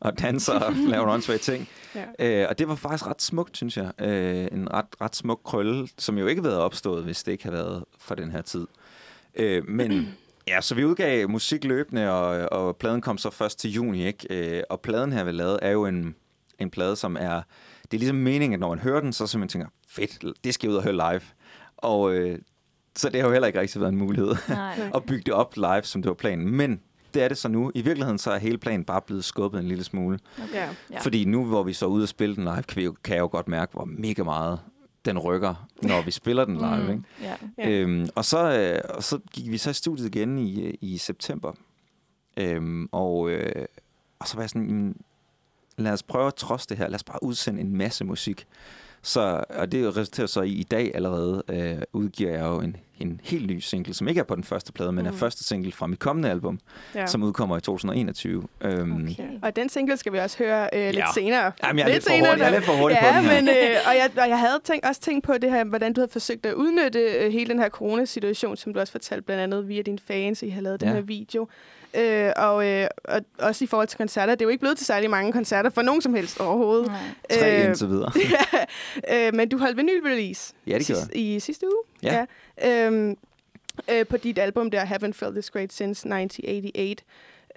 og 0.00 0.18
danser 0.18 0.52
og 0.52 0.72
laver 0.92 1.06
nogle 1.06 1.38
ting. 1.38 1.68
Ja. 1.94 2.42
Øh, 2.42 2.46
og 2.50 2.58
det 2.58 2.68
var 2.68 2.74
faktisk 2.74 3.06
ret 3.06 3.22
smukt, 3.22 3.56
synes 3.56 3.76
jeg. 3.76 3.92
Øh, 4.00 4.48
en 4.52 4.72
ret, 4.72 4.86
ret 5.00 5.16
smuk 5.16 5.40
krølle, 5.44 5.88
som 5.98 6.18
jo 6.18 6.26
ikke 6.26 6.42
havde 6.42 6.52
været 6.52 6.64
opstået, 6.64 7.04
hvis 7.04 7.22
det 7.22 7.32
ikke 7.32 7.44
havde 7.44 7.56
været 7.56 7.84
for 7.98 8.14
den 8.14 8.30
her 8.30 8.42
tid. 8.42 8.66
Øh, 9.36 9.68
men 9.68 10.08
Ja, 10.48 10.60
så 10.60 10.74
vi 10.74 10.84
udgav 10.84 11.28
musik 11.28 11.64
løbende, 11.64 12.10
og, 12.12 12.52
og 12.52 12.76
pladen 12.76 13.00
kom 13.00 13.18
så 13.18 13.30
først 13.30 13.58
til 13.58 13.70
juni, 13.70 14.06
ikke? 14.06 14.26
Øh, 14.30 14.62
og 14.70 14.80
pladen 14.80 15.12
her, 15.12 15.24
vi 15.24 15.30
lavede, 15.30 15.58
er 15.62 15.70
jo 15.70 15.86
en, 15.86 16.14
en 16.58 16.70
plade, 16.70 16.96
som 16.96 17.16
er... 17.20 17.42
Det 17.82 17.94
er 17.94 17.98
ligesom 17.98 18.16
meningen, 18.16 18.54
at 18.54 18.60
når 18.60 18.68
man 18.68 18.78
hører 18.78 19.00
den, 19.00 19.12
så 19.12 19.26
simpelthen 19.26 19.60
tænker, 19.60 19.72
fedt, 19.88 20.44
det 20.44 20.54
skal 20.54 20.66
jeg 20.66 20.72
ud 20.72 20.76
og 20.76 20.82
høre 20.82 20.92
live. 20.92 21.20
Og 21.76 22.14
øh, 22.14 22.38
så 22.96 23.08
det 23.08 23.20
har 23.20 23.28
jo 23.28 23.32
heller 23.32 23.46
ikke 23.46 23.60
rigtig 23.60 23.80
været 23.80 23.92
en 23.92 23.98
mulighed 23.98 24.34
at 24.96 25.04
bygge 25.04 25.22
det 25.26 25.34
op 25.34 25.56
live, 25.56 25.82
som 25.82 26.02
det 26.02 26.08
var 26.08 26.14
planen. 26.14 26.50
Men 26.50 26.80
det 27.14 27.22
er 27.22 27.28
det 27.28 27.38
så 27.38 27.48
nu. 27.48 27.70
I 27.74 27.82
virkeligheden 27.82 28.18
så 28.18 28.30
er 28.30 28.38
hele 28.38 28.58
planen 28.58 28.84
bare 28.84 29.00
blevet 29.00 29.24
skubbet 29.24 29.60
en 29.60 29.68
lille 29.68 29.84
smule. 29.84 30.18
Okay. 30.42 30.68
Ja. 30.90 31.00
Fordi 31.00 31.24
nu, 31.24 31.44
hvor 31.44 31.62
vi 31.62 31.72
så 31.72 31.86
er 31.86 31.90
ude 31.90 32.02
og 32.02 32.08
spille 32.08 32.36
den 32.36 32.44
live, 32.44 32.62
kan, 32.62 32.76
vi 32.76 32.84
jo, 32.84 32.94
kan 33.04 33.14
jeg 33.14 33.20
jo 33.22 33.28
godt 33.32 33.48
mærke, 33.48 33.72
hvor 33.72 33.84
mega 33.84 34.22
meget 34.22 34.60
den 35.04 35.18
rykker, 35.18 35.68
når 35.82 36.02
vi 36.02 36.10
spiller 36.10 36.44
den 36.44 36.56
live. 36.56 36.84
Mm, 36.84 36.90
ikke? 36.90 37.02
Yeah. 37.58 37.82
Øhm, 37.82 38.08
og, 38.14 38.24
så, 38.24 38.58
øh, 38.58 38.96
og 38.96 39.02
så 39.02 39.18
gik 39.32 39.50
vi 39.50 39.58
så 39.58 39.70
i 39.70 39.74
studiet 39.74 40.06
igen 40.06 40.38
i, 40.38 40.70
i 40.80 40.98
september. 40.98 41.52
Øhm, 42.36 42.88
og, 42.92 43.30
øh, 43.30 43.66
og 44.18 44.28
så 44.28 44.36
var 44.36 44.42
jeg 44.42 44.50
sådan, 44.50 44.96
lad 45.76 45.92
os 45.92 46.02
prøve 46.02 46.26
at 46.26 46.34
trods 46.34 46.66
det 46.66 46.76
her, 46.76 46.88
lad 46.88 46.94
os 46.94 47.04
bare 47.04 47.22
udsende 47.22 47.60
en 47.60 47.76
masse 47.76 48.04
musik. 48.04 48.46
Så, 49.02 49.44
og 49.50 49.72
det 49.72 49.96
resulterer 49.96 50.26
så 50.26 50.42
i, 50.42 50.52
i 50.52 50.62
dag 50.62 50.92
allerede, 50.94 51.42
øh, 51.48 51.82
udgiver 51.92 52.30
jeg 52.30 52.44
jo 52.44 52.60
en, 52.60 52.76
en 52.98 53.20
helt 53.24 53.46
ny 53.46 53.58
single, 53.58 53.94
som 53.94 54.08
ikke 54.08 54.18
er 54.18 54.24
på 54.24 54.34
den 54.34 54.44
første 54.44 54.72
plade, 54.72 54.92
men 54.92 55.04
mm. 55.04 55.08
er 55.08 55.12
første 55.12 55.44
single 55.44 55.72
fra 55.72 55.86
mit 55.86 55.98
kommende 55.98 56.30
album, 56.30 56.60
ja. 56.94 57.06
som 57.06 57.22
udkommer 57.22 57.56
i 57.56 57.60
2021. 57.60 58.44
Øhm, 58.60 58.92
okay. 58.92 59.28
Og 59.42 59.56
den 59.56 59.68
single 59.68 59.96
skal 59.96 60.12
vi 60.12 60.18
også 60.18 60.38
høre 60.38 60.68
øh, 60.72 60.84
lidt 60.84 60.96
ja. 60.96 61.06
senere. 61.14 61.52
Jamen, 61.64 61.78
jeg 61.78 61.84
er 61.84 61.88
lidt, 61.88 61.94
lidt 61.94 62.04
for 62.04 62.26
hurtig, 62.26 62.40
jeg 62.40 62.46
er 62.46 62.50
lidt 62.50 62.64
for 62.64 62.72
hurtig 62.72 62.98
ja, 63.02 63.12
på 63.12 63.18
den 63.18 63.24
her. 63.24 63.40
Men, 63.40 63.48
øh, 63.48 63.76
og, 63.86 63.94
jeg, 63.96 64.10
og 64.22 64.28
jeg 64.28 64.38
havde 64.38 64.60
tænkt, 64.64 64.86
også 64.86 65.00
tænkt 65.00 65.26
på 65.26 65.38
det 65.38 65.50
her, 65.50 65.64
hvordan 65.64 65.92
du 65.92 66.00
havde 66.00 66.12
forsøgt 66.12 66.46
at 66.46 66.54
udnytte 66.54 67.00
øh, 67.00 67.32
hele 67.32 67.50
den 67.50 67.58
her 67.58 67.68
coronasituation, 67.68 68.56
som 68.56 68.74
du 68.74 68.80
også 68.80 68.92
fortalte 68.92 69.22
blandt 69.22 69.42
andet 69.42 69.68
via 69.68 69.82
dine 69.82 69.98
fans, 70.06 70.42
I 70.42 70.48
har 70.48 70.60
lavet 70.60 70.82
ja. 70.82 70.86
den 70.86 70.94
her 70.94 71.02
video. 71.02 71.48
Øh, 71.96 72.32
og, 72.36 72.68
øh, 72.68 72.86
og 73.04 73.20
også 73.38 73.64
i 73.64 73.66
forhold 73.66 73.88
til 73.88 73.98
koncerter. 73.98 74.34
Det 74.34 74.42
er 74.42 74.44
jo 74.44 74.48
ikke 74.48 74.60
blevet 74.60 74.76
til 74.76 74.86
særlig 74.86 75.10
mange 75.10 75.32
koncerter 75.32 75.70
for 75.70 75.82
nogen 75.82 76.02
som 76.02 76.14
helst 76.14 76.40
overhovedet. 76.40 76.86
Nej. 76.86 76.98
Tre 77.38 77.58
øh, 77.58 77.64
indtil 77.64 77.88
videre. 77.88 78.12
ja, 79.12 79.26
øh, 79.26 79.34
men 79.34 79.48
du 79.48 79.58
holdt 79.58 79.76
vinyl-release 79.76 80.54
ja, 80.66 80.78
det 80.78 80.86
sidst, 80.86 81.10
i 81.14 81.40
sidste 81.40 81.66
uge. 81.66 81.82
Ja. 82.02 82.14
ja. 82.14 82.24
Øhm, 82.64 83.16
øh, 83.90 84.06
på 84.06 84.16
dit 84.16 84.38
album 84.38 84.70
der, 84.70 84.84
Haven't 84.84 85.12
Felt 85.12 85.32
This 85.32 85.50
Great 85.50 85.72
Since 85.72 86.08
1988. 86.08 87.04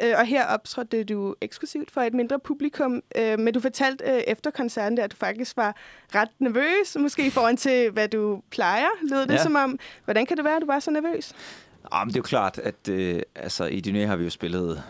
Øh, 0.02 0.14
og 0.18 0.26
her 0.26 0.46
optrådte 0.46 1.04
du 1.04 1.36
eksklusivt 1.42 1.92
for 1.92 2.02
et 2.02 2.14
mindre 2.14 2.40
publikum, 2.40 3.02
øh, 3.16 3.40
men 3.40 3.54
du 3.54 3.60
fortalte 3.60 4.04
øh, 4.06 4.22
efter 4.28 4.52
koncerten 4.52 4.98
der, 4.98 5.04
at 5.04 5.12
du 5.12 5.16
faktisk 5.16 5.58
var 5.58 5.76
ret 6.16 6.30
nervøs, 6.40 6.98
måske 7.00 7.28
i 7.28 7.30
forhold 7.30 7.58
til, 7.58 7.92
hvad 7.92 8.08
du 8.08 8.42
plejer, 8.52 8.90
lød 9.10 9.22
det 9.22 9.34
ja. 9.34 9.44
som 9.44 9.56
om. 9.56 9.80
Hvordan 10.06 10.26
kan 10.26 10.38
det 10.38 10.46
være, 10.46 10.56
at 10.56 10.62
du 10.62 10.68
var 10.68 10.80
så 10.80 10.92
nervøs? 10.92 11.34
Ja, 11.94 12.04
men 12.04 12.10
det 12.10 12.16
er 12.16 12.20
jo 12.20 12.24
klart, 12.24 12.58
at 12.58 12.90
øh, 12.90 13.22
altså, 13.36 13.66
i 13.66 13.82
Dyné 13.88 14.06
har 14.08 14.16
vi 14.16 14.24
jo 14.24 14.30
spillet 14.30 14.84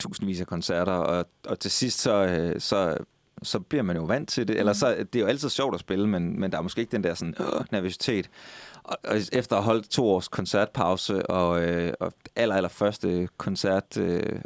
tusindvis 0.00 0.40
af 0.40 0.46
koncerter, 0.46 0.92
og, 0.92 1.26
og 1.44 1.60
til 1.60 1.70
sidst 1.70 2.00
så, 2.00 2.14
øh, 2.14 2.60
så, 2.60 2.96
så 3.42 3.60
bliver 3.60 3.82
man 3.82 3.96
jo 3.96 4.04
vant 4.04 4.28
til 4.28 4.48
det. 4.48 4.56
Mm. 4.56 4.60
Eller 4.60 4.72
så, 4.72 4.96
det 5.12 5.16
er 5.16 5.20
jo 5.20 5.26
altid 5.26 5.48
sjovt 5.48 5.74
at 5.74 5.80
spille, 5.80 6.08
men, 6.08 6.40
men 6.40 6.52
der 6.52 6.58
er 6.58 6.62
måske 6.62 6.80
ikke 6.80 6.92
den 6.92 7.04
der 7.04 7.14
sådan, 7.14 7.34
øh, 7.40 7.64
nervøsitet. 7.72 8.30
Og, 8.82 8.96
og 9.04 9.16
efter 9.32 9.56
at 9.56 9.62
have 9.62 9.72
holdt 9.72 9.90
to 9.90 10.08
års 10.10 10.28
koncertpause, 10.28 11.26
og, 11.30 11.62
øh, 11.62 11.92
og 12.00 12.12
aller, 12.36 12.54
aller 12.54 12.68
første 12.68 13.28
koncert 13.36 13.96
øh, 13.96 14.40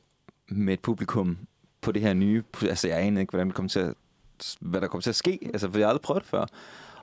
med 0.48 0.72
et 0.72 0.80
publikum 0.80 1.38
på 1.80 1.92
det 1.92 2.02
her 2.02 2.14
nye, 2.14 2.42
altså 2.62 2.88
jeg 2.88 3.00
anede 3.00 3.20
ikke, 3.20 3.30
hvordan 3.30 3.46
det 3.46 3.56
kom 3.56 3.68
til 3.68 3.80
at, 3.80 3.94
hvad 4.60 4.80
der 4.80 4.86
kom 4.86 5.00
til 5.00 5.10
at 5.10 5.16
ske, 5.16 5.38
altså 5.44 5.70
for 5.70 5.78
jeg 5.78 5.86
har 5.86 5.90
aldrig 5.90 6.02
prøvet 6.02 6.22
det 6.22 6.30
før. 6.30 6.46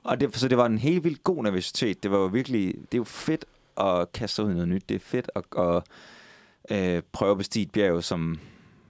Og 0.02 0.20
det, 0.20 0.36
så 0.36 0.48
det 0.48 0.58
var 0.58 0.66
en 0.66 0.78
helt 0.78 1.04
vildt 1.04 1.24
god 1.24 1.42
nervøsitet. 1.42 2.02
Det 2.02 2.10
var 2.10 2.18
jo 2.18 2.26
virkelig, 2.26 2.74
det 2.74 2.94
er 2.94 2.98
jo 2.98 3.04
fedt 3.04 3.44
at 3.80 4.12
kaste 4.12 4.44
ud 4.44 4.50
i 4.50 4.54
noget 4.54 4.68
nyt. 4.68 4.88
Det 4.88 4.94
er 4.94 4.98
fedt 4.98 5.30
at, 5.34 5.44
at 5.58 5.82
øh, 6.70 7.02
prøve 7.12 7.30
at 7.30 7.38
bestige 7.38 7.62
et 7.62 7.72
bjerg, 7.72 8.04
som, 8.04 8.38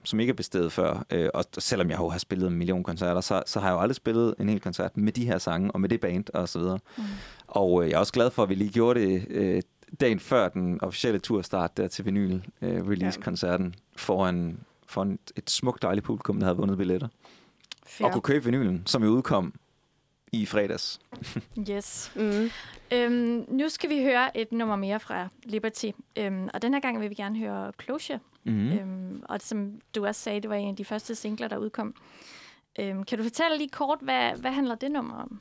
som 0.03 0.19
ikke 0.19 0.31
er 0.31 0.35
bestedet 0.35 0.71
før. 0.71 1.05
Øh, 1.11 1.29
og 1.33 1.45
selvom 1.57 1.89
jeg 1.89 1.97
har 1.97 2.17
spillet 2.17 2.47
en 2.47 2.57
million 2.57 2.83
koncerter, 2.83 3.21
så, 3.21 3.43
så 3.45 3.59
har 3.59 3.67
jeg 3.67 3.75
jo 3.75 3.79
aldrig 3.79 3.95
spillet 3.95 4.35
en 4.39 4.49
hel 4.49 4.59
koncert 4.59 4.97
med 4.97 5.11
de 5.11 5.25
her 5.25 5.37
sange, 5.37 5.71
og 5.71 5.81
med 5.81 5.89
det 5.89 5.99
band, 5.99 6.25
og 6.33 6.49
så 6.49 6.59
videre. 6.59 6.79
Mm. 6.97 7.03
Og 7.47 7.83
øh, 7.83 7.89
jeg 7.89 7.95
er 7.95 7.99
også 7.99 8.13
glad 8.13 8.31
for, 8.31 8.43
at 8.43 8.49
vi 8.49 8.55
lige 8.55 8.69
gjorde 8.69 8.99
det 8.99 9.25
øh, 9.29 9.61
dagen 9.99 10.19
før 10.19 10.49
den 10.49 10.83
officielle 10.83 11.19
turstart 11.19 11.77
der 11.77 11.87
til 11.87 12.05
vinyl 12.05 12.39
øh, 12.61 12.87
release-koncerten, 12.89 13.75
foran, 13.95 14.59
foran 14.87 15.19
et 15.35 15.49
smukt 15.49 15.81
dejligt 15.81 16.05
publikum, 16.05 16.39
der 16.39 16.45
havde 16.45 16.57
vundet 16.57 16.77
billetter. 16.77 17.07
Fair. 17.85 18.07
Og 18.07 18.13
kunne 18.13 18.21
købe 18.21 18.45
vinylen, 18.45 18.83
som 18.85 19.03
jo 19.03 19.09
udkom 19.09 19.53
i 20.31 20.45
fredags. 20.45 20.99
yes. 21.71 22.11
Mm. 22.15 22.49
Øhm, 22.93 23.45
nu 23.47 23.69
skal 23.69 23.89
vi 23.89 24.03
høre 24.03 24.37
et 24.37 24.51
nummer 24.51 24.75
mere 24.75 24.99
fra 24.99 25.27
Liberty, 25.43 25.89
øhm, 26.15 26.49
og 26.53 26.61
den 26.61 26.73
her 26.73 26.81
gang 26.81 26.99
vil 26.99 27.09
vi 27.09 27.15
gerne 27.15 27.37
høre 27.39 27.71
Closure. 27.83 28.19
Mm. 28.43 28.71
Øhm, 28.71 29.23
og 29.29 29.37
som 29.41 29.71
du 29.95 30.05
også 30.05 30.21
sagde, 30.21 30.41
det 30.41 30.49
var 30.49 30.55
en 30.55 30.69
af 30.69 30.75
de 30.75 30.85
første 30.85 31.15
singler, 31.15 31.47
der 31.47 31.57
udkom. 31.57 31.95
Øhm, 32.79 33.03
kan 33.03 33.17
du 33.17 33.23
fortælle 33.23 33.57
lige 33.57 33.69
kort, 33.69 33.99
hvad, 34.01 34.31
hvad 34.37 34.51
handler 34.51 34.75
det 34.75 34.91
nummer 34.91 35.15
om? 35.15 35.39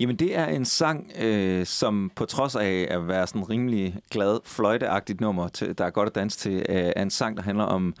Jamen, 0.00 0.16
det 0.16 0.36
er 0.36 0.46
en 0.46 0.64
sang, 0.64 1.12
øh, 1.20 1.66
som 1.66 2.10
på 2.16 2.24
trods 2.24 2.56
af 2.56 2.86
at 2.90 3.08
være 3.08 3.26
sådan 3.26 3.50
rimelig 3.50 4.00
glad, 4.10 4.40
fløjteagtigt 4.44 5.20
nummer, 5.20 5.48
til, 5.48 5.78
der 5.78 5.84
er 5.84 5.90
godt 5.90 6.08
at 6.08 6.14
danse 6.14 6.38
til, 6.38 6.66
øh, 6.68 6.92
er 6.96 7.02
en 7.02 7.10
sang, 7.10 7.36
der 7.36 7.42
handler 7.42 7.64
om 7.64 7.94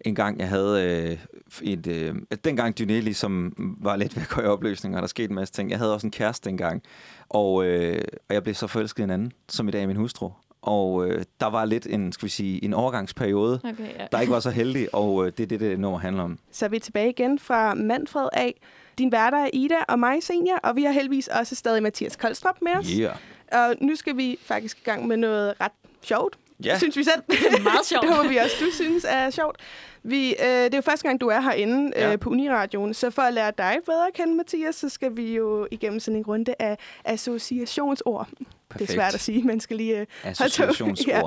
en 0.00 0.14
gang, 0.14 0.38
jeg 0.38 0.48
havde 0.48 0.84
øh, 0.84 1.18
et... 1.62 1.86
Øh, 1.86 2.14
dengang 2.44 2.80
Dyné 2.80 2.84
ligesom 2.84 3.54
var 3.80 3.96
lidt 3.96 4.16
ved 4.16 4.22
at 4.22 4.28
gå 4.28 4.40
i 4.40 4.44
opløsning, 4.44 4.96
og 4.96 5.02
der 5.02 5.08
skete 5.08 5.28
en 5.28 5.34
masse 5.34 5.54
ting. 5.54 5.70
Jeg 5.70 5.78
havde 5.78 5.94
også 5.94 6.06
en 6.06 6.10
kæreste 6.10 6.48
dengang, 6.48 6.82
og, 7.28 7.64
øh, 7.64 8.04
og 8.28 8.34
jeg 8.34 8.42
blev 8.42 8.54
så 8.54 8.66
forelsket 8.66 9.02
i 9.02 9.04
en 9.04 9.10
anden, 9.10 9.32
som 9.48 9.68
i 9.68 9.70
dag 9.70 9.82
er 9.82 9.86
min 9.86 9.96
hustru. 9.96 10.30
Og 10.62 11.06
øh, 11.06 11.24
der 11.40 11.46
var 11.46 11.64
lidt 11.64 11.86
en, 11.86 12.12
skal 12.12 12.26
vi 12.26 12.30
sige, 12.30 12.64
en 12.64 12.74
overgangsperiode, 12.74 13.60
okay, 13.64 13.98
ja. 13.98 14.06
der 14.12 14.20
ikke 14.20 14.32
var 14.32 14.40
så 14.40 14.50
heldig, 14.50 14.94
og 14.94 15.26
øh, 15.26 15.32
det 15.36 15.42
er 15.42 15.46
det, 15.46 15.60
det 15.60 15.80
nummer 15.80 15.98
handler 15.98 16.22
om. 16.22 16.38
Så 16.52 16.64
er 16.64 16.68
vi 16.68 16.78
tilbage 16.78 17.10
igen 17.10 17.38
fra 17.38 17.74
Manfred 17.74 18.28
A. 18.32 18.50
Din 18.98 19.12
værter 19.12 19.38
er 19.38 19.50
Ida 19.52 19.74
og 19.88 19.98
mig, 19.98 20.22
Senior, 20.22 20.56
og 20.56 20.76
vi 20.76 20.82
har 20.84 20.92
heldigvis 20.92 21.28
også 21.28 21.54
stadig 21.54 21.82
Mathias 21.82 22.16
Koldstrop 22.16 22.62
med 22.62 22.72
os. 22.72 22.86
Yeah. 22.90 23.16
Og 23.52 23.74
nu 23.80 23.96
skal 23.96 24.16
vi 24.16 24.38
faktisk 24.42 24.78
i 24.78 24.84
gang 24.84 25.06
med 25.06 25.16
noget 25.16 25.54
ret 25.60 25.72
sjovt. 26.02 26.36
Ja. 26.64 26.78
Synes 26.78 26.96
vi 26.96 27.04
selv. 27.04 27.22
Meget 27.62 27.86
sjovt. 27.90 28.02
det 28.02 28.16
håber 28.16 28.28
vi 28.28 28.36
også, 28.36 28.56
du 28.60 28.70
synes 28.72 29.06
er 29.08 29.30
sjovt. 29.30 29.56
Vi, 30.02 30.30
øh, 30.30 30.46
det 30.46 30.74
er 30.74 30.78
jo 30.78 30.80
første 30.80 31.08
gang, 31.08 31.20
du 31.20 31.28
er 31.28 31.40
herinde 31.40 31.92
ja. 31.96 32.12
øh, 32.12 32.18
på 32.18 32.30
Uniradioen, 32.30 32.94
så 32.94 33.10
for 33.10 33.22
at 33.22 33.34
lære 33.34 33.52
dig 33.58 33.76
bedre 33.86 34.06
at 34.06 34.12
kende, 34.14 34.34
Mathias, 34.34 34.74
så 34.74 34.88
skal 34.88 35.16
vi 35.16 35.34
jo 35.34 35.68
igennem 35.70 36.00
sådan 36.00 36.18
en 36.18 36.24
runde 36.26 36.54
af 36.58 36.78
associationsord. 37.04 38.28
Perfekt. 38.70 38.88
Det 38.88 38.96
er 38.96 39.02
svært 39.02 39.14
at 39.14 39.20
sige, 39.20 39.42
man 39.42 39.60
skal 39.60 39.76
lige... 39.76 40.00
Øh, 40.00 40.06
Associationsord. 40.24 41.08
ja. 41.08 41.22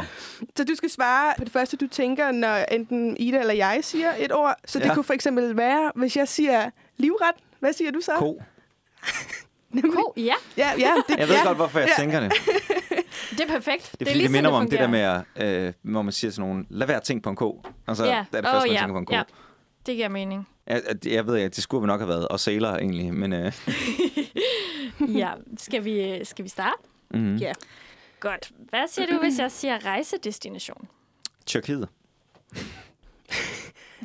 Så 0.56 0.64
du 0.64 0.76
skal 0.76 0.90
svare 0.90 1.34
på 1.38 1.44
det 1.44 1.54
første, 1.54 1.78
du 1.78 1.88
tænker, 1.88 2.32
når 2.32 2.56
enten 2.56 3.18
Ida 3.18 3.40
eller 3.40 3.54
jeg 3.54 3.80
siger 3.82 4.12
et 4.20 4.34
ord. 4.34 4.56
Så 4.66 4.80
det 4.80 4.86
ja. 4.86 4.94
kunne 4.94 5.04
for 5.04 5.14
eksempel 5.14 5.58
være, 5.58 5.92
hvis 5.96 6.18
jeg 6.18 6.28
siger 6.28 6.70
livret, 6.98 7.36
hvad 7.60 7.74
siger 7.74 7.92
du 7.92 8.02
så? 8.02 8.12
Ko. 8.18 8.42
Ko, 9.82 10.14
ja. 10.18 10.34
Ja, 10.58 10.72
ja 10.78 10.94
det, 11.10 11.18
jeg 11.18 11.28
ved 11.28 11.36
ja. 11.36 11.44
godt, 11.44 11.58
hvorfor 11.58 11.80
jeg 11.80 11.90
ja. 11.98 12.02
tænker 12.02 12.20
det. 12.20 12.34
Det 13.30 13.40
er 13.40 13.48
perfekt. 13.48 13.92
Det 13.92 14.02
er, 14.02 14.12
fordi 14.12 14.20
det, 14.20 14.24
det 14.24 14.32
minder 14.32 14.50
mig 14.50 14.60
om 14.60 14.70
det 14.70 14.80
der 14.80 14.88
med, 14.88 15.22
øh, 15.36 15.74
hvor 15.82 16.02
man 16.02 16.12
siger 16.12 16.32
sådan 16.32 16.50
nogle, 16.50 16.66
lad 16.70 16.88
være 16.88 17.00
ting 17.00 17.24
på 17.24 17.30
en 17.30 17.36
ko. 17.36 17.64
Altså, 17.88 18.06
ja. 18.06 18.26
det 18.32 18.38
er 18.38 18.42
det 18.42 18.50
første, 18.50 18.66
oh, 18.66 18.72
man 18.72 18.80
tænker 18.80 18.94
på 18.94 19.00
en 19.00 19.06
ko. 19.06 19.16
Ja. 19.16 19.24
Det 19.86 19.96
giver 19.96 20.10
mening. 20.10 20.48
Jeg, 20.68 20.82
jeg 21.06 21.28
ved, 21.28 21.40
at 21.40 21.56
det 21.56 21.64
skulle 21.64 21.82
vi 21.82 21.88
nok 21.88 22.00
have 22.00 22.10
været, 22.10 22.28
og 22.28 22.40
sailor 22.40 22.70
egentlig, 22.70 23.14
men... 23.14 23.34
Øh. 23.34 23.52
ja, 25.22 25.32
skal 25.58 25.86
vi, 25.86 26.26
skal 26.26 26.44
vi 26.46 26.50
starte? 26.50 26.78
Mm-hmm. 27.12 27.36
Ja. 27.36 27.52
Godt. 28.20 28.52
Hvad 28.70 28.88
siger 28.88 29.08
du, 29.08 29.20
hvis 29.20 29.40
jeg 29.40 29.52
siger 29.52 29.86
rejsedestination? 29.86 30.88
Tyrkiet. 31.46 31.90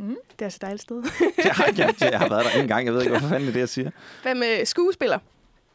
Mm. 0.01 0.17
Det 0.39 0.45
er 0.45 0.49
så 0.49 0.59
dejligt 0.61 0.83
sted. 0.83 1.03
jeg, 1.45 1.53
har, 1.53 1.73
jeg, 1.77 1.95
jeg 2.01 2.19
har 2.19 2.29
været 2.29 2.45
der 2.45 2.61
en 2.63 2.69
gang. 2.69 2.87
Jeg 2.87 2.95
ved 2.95 3.01
ikke, 3.01 3.11
hvorfor 3.11 3.29
fanden 3.29 3.43
det 3.43 3.49
er 3.49 3.53
det, 3.53 3.61
jeg 3.61 3.69
siger. 3.69 3.91
Hvad 4.23 4.35
med 4.35 4.65
skuespiller? 4.65 5.19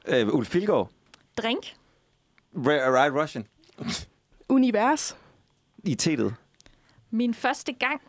Uh, 0.08 0.36
Ulf 0.36 0.52
Pilgaard. 0.52 0.90
Drink. 1.38 1.74
Right 2.56 3.14
Russian. 3.14 3.48
Univers. 4.50 5.18
I 5.84 5.96
tetet. 5.96 6.36
Min 7.12 7.34
første 7.34 7.74
gang. 7.74 8.02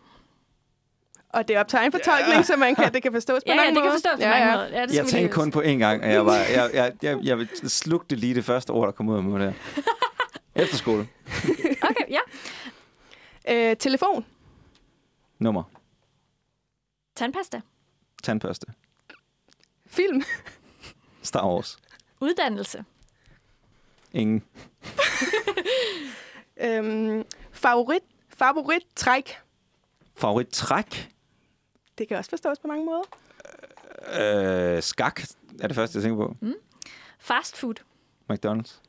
Og 1.28 1.48
det 1.48 1.56
er 1.56 1.60
optegn 1.60 1.92
for 1.92 1.98
tolkning, 1.98 2.36
ja. 2.36 2.42
så 2.42 2.56
man 2.56 2.74
kan, 2.74 2.94
det 2.94 3.02
kan 3.02 3.12
forstås 3.12 3.42
på 3.44 3.50
ja, 3.50 3.56
mange 3.56 3.68
ja, 3.68 3.74
det 3.74 3.82
kan 3.82 3.92
forstås 3.92 4.16
på 4.16 4.22
ja, 4.22 4.28
mange 4.28 4.46
ja. 4.46 4.56
måder. 4.56 4.68
Ja, 4.68 4.86
det 4.86 4.94
jeg 4.94 5.06
tænkte 5.06 5.34
kun 5.34 5.50
på 5.50 5.62
én 5.62 5.68
gang, 5.68 6.02
og 6.02 6.10
jeg, 6.10 6.26
var, 6.26 6.36
jeg, 6.56 6.70
jeg, 6.74 6.92
jeg, 7.02 7.18
jeg 7.22 7.48
slugte 7.66 8.16
lige 8.16 8.34
det 8.34 8.44
første 8.44 8.70
ord, 8.70 8.86
der 8.86 8.92
kom 8.92 9.08
ud 9.08 9.16
af 9.16 9.22
mig 9.22 9.40
der. 9.40 9.52
Efterskole. 10.54 11.08
okay, 11.90 12.04
ja. 12.10 12.20
Øh, 13.48 13.76
telefon. 13.76 14.24
Nummer. 15.38 15.62
Tandpasta. 17.16 17.60
Tandbørste. 18.22 18.66
Film. 19.86 20.22
Star 21.22 21.46
Wars. 21.46 21.78
Uddannelse. 22.20 22.84
Ingen. 24.14 24.42
Øhm, 26.56 27.24
favorit. 27.52 28.02
Favorit 28.28 28.82
træk. 28.96 29.38
Favorit 30.16 30.48
træk. 30.48 31.10
Det 31.98 32.08
kan 32.08 32.16
også 32.16 32.30
forstås 32.30 32.58
på 32.58 32.68
mange 32.68 32.84
måder. 32.84 33.02
Øh, 34.76 34.82
skak 34.82 35.20
er 35.60 35.66
det 35.66 35.74
første, 35.76 35.96
jeg 35.96 36.02
tænker 36.02 36.26
på. 36.26 36.36
Fast 37.18 37.56
food. 37.56 37.74
McDonald's. 38.32 38.80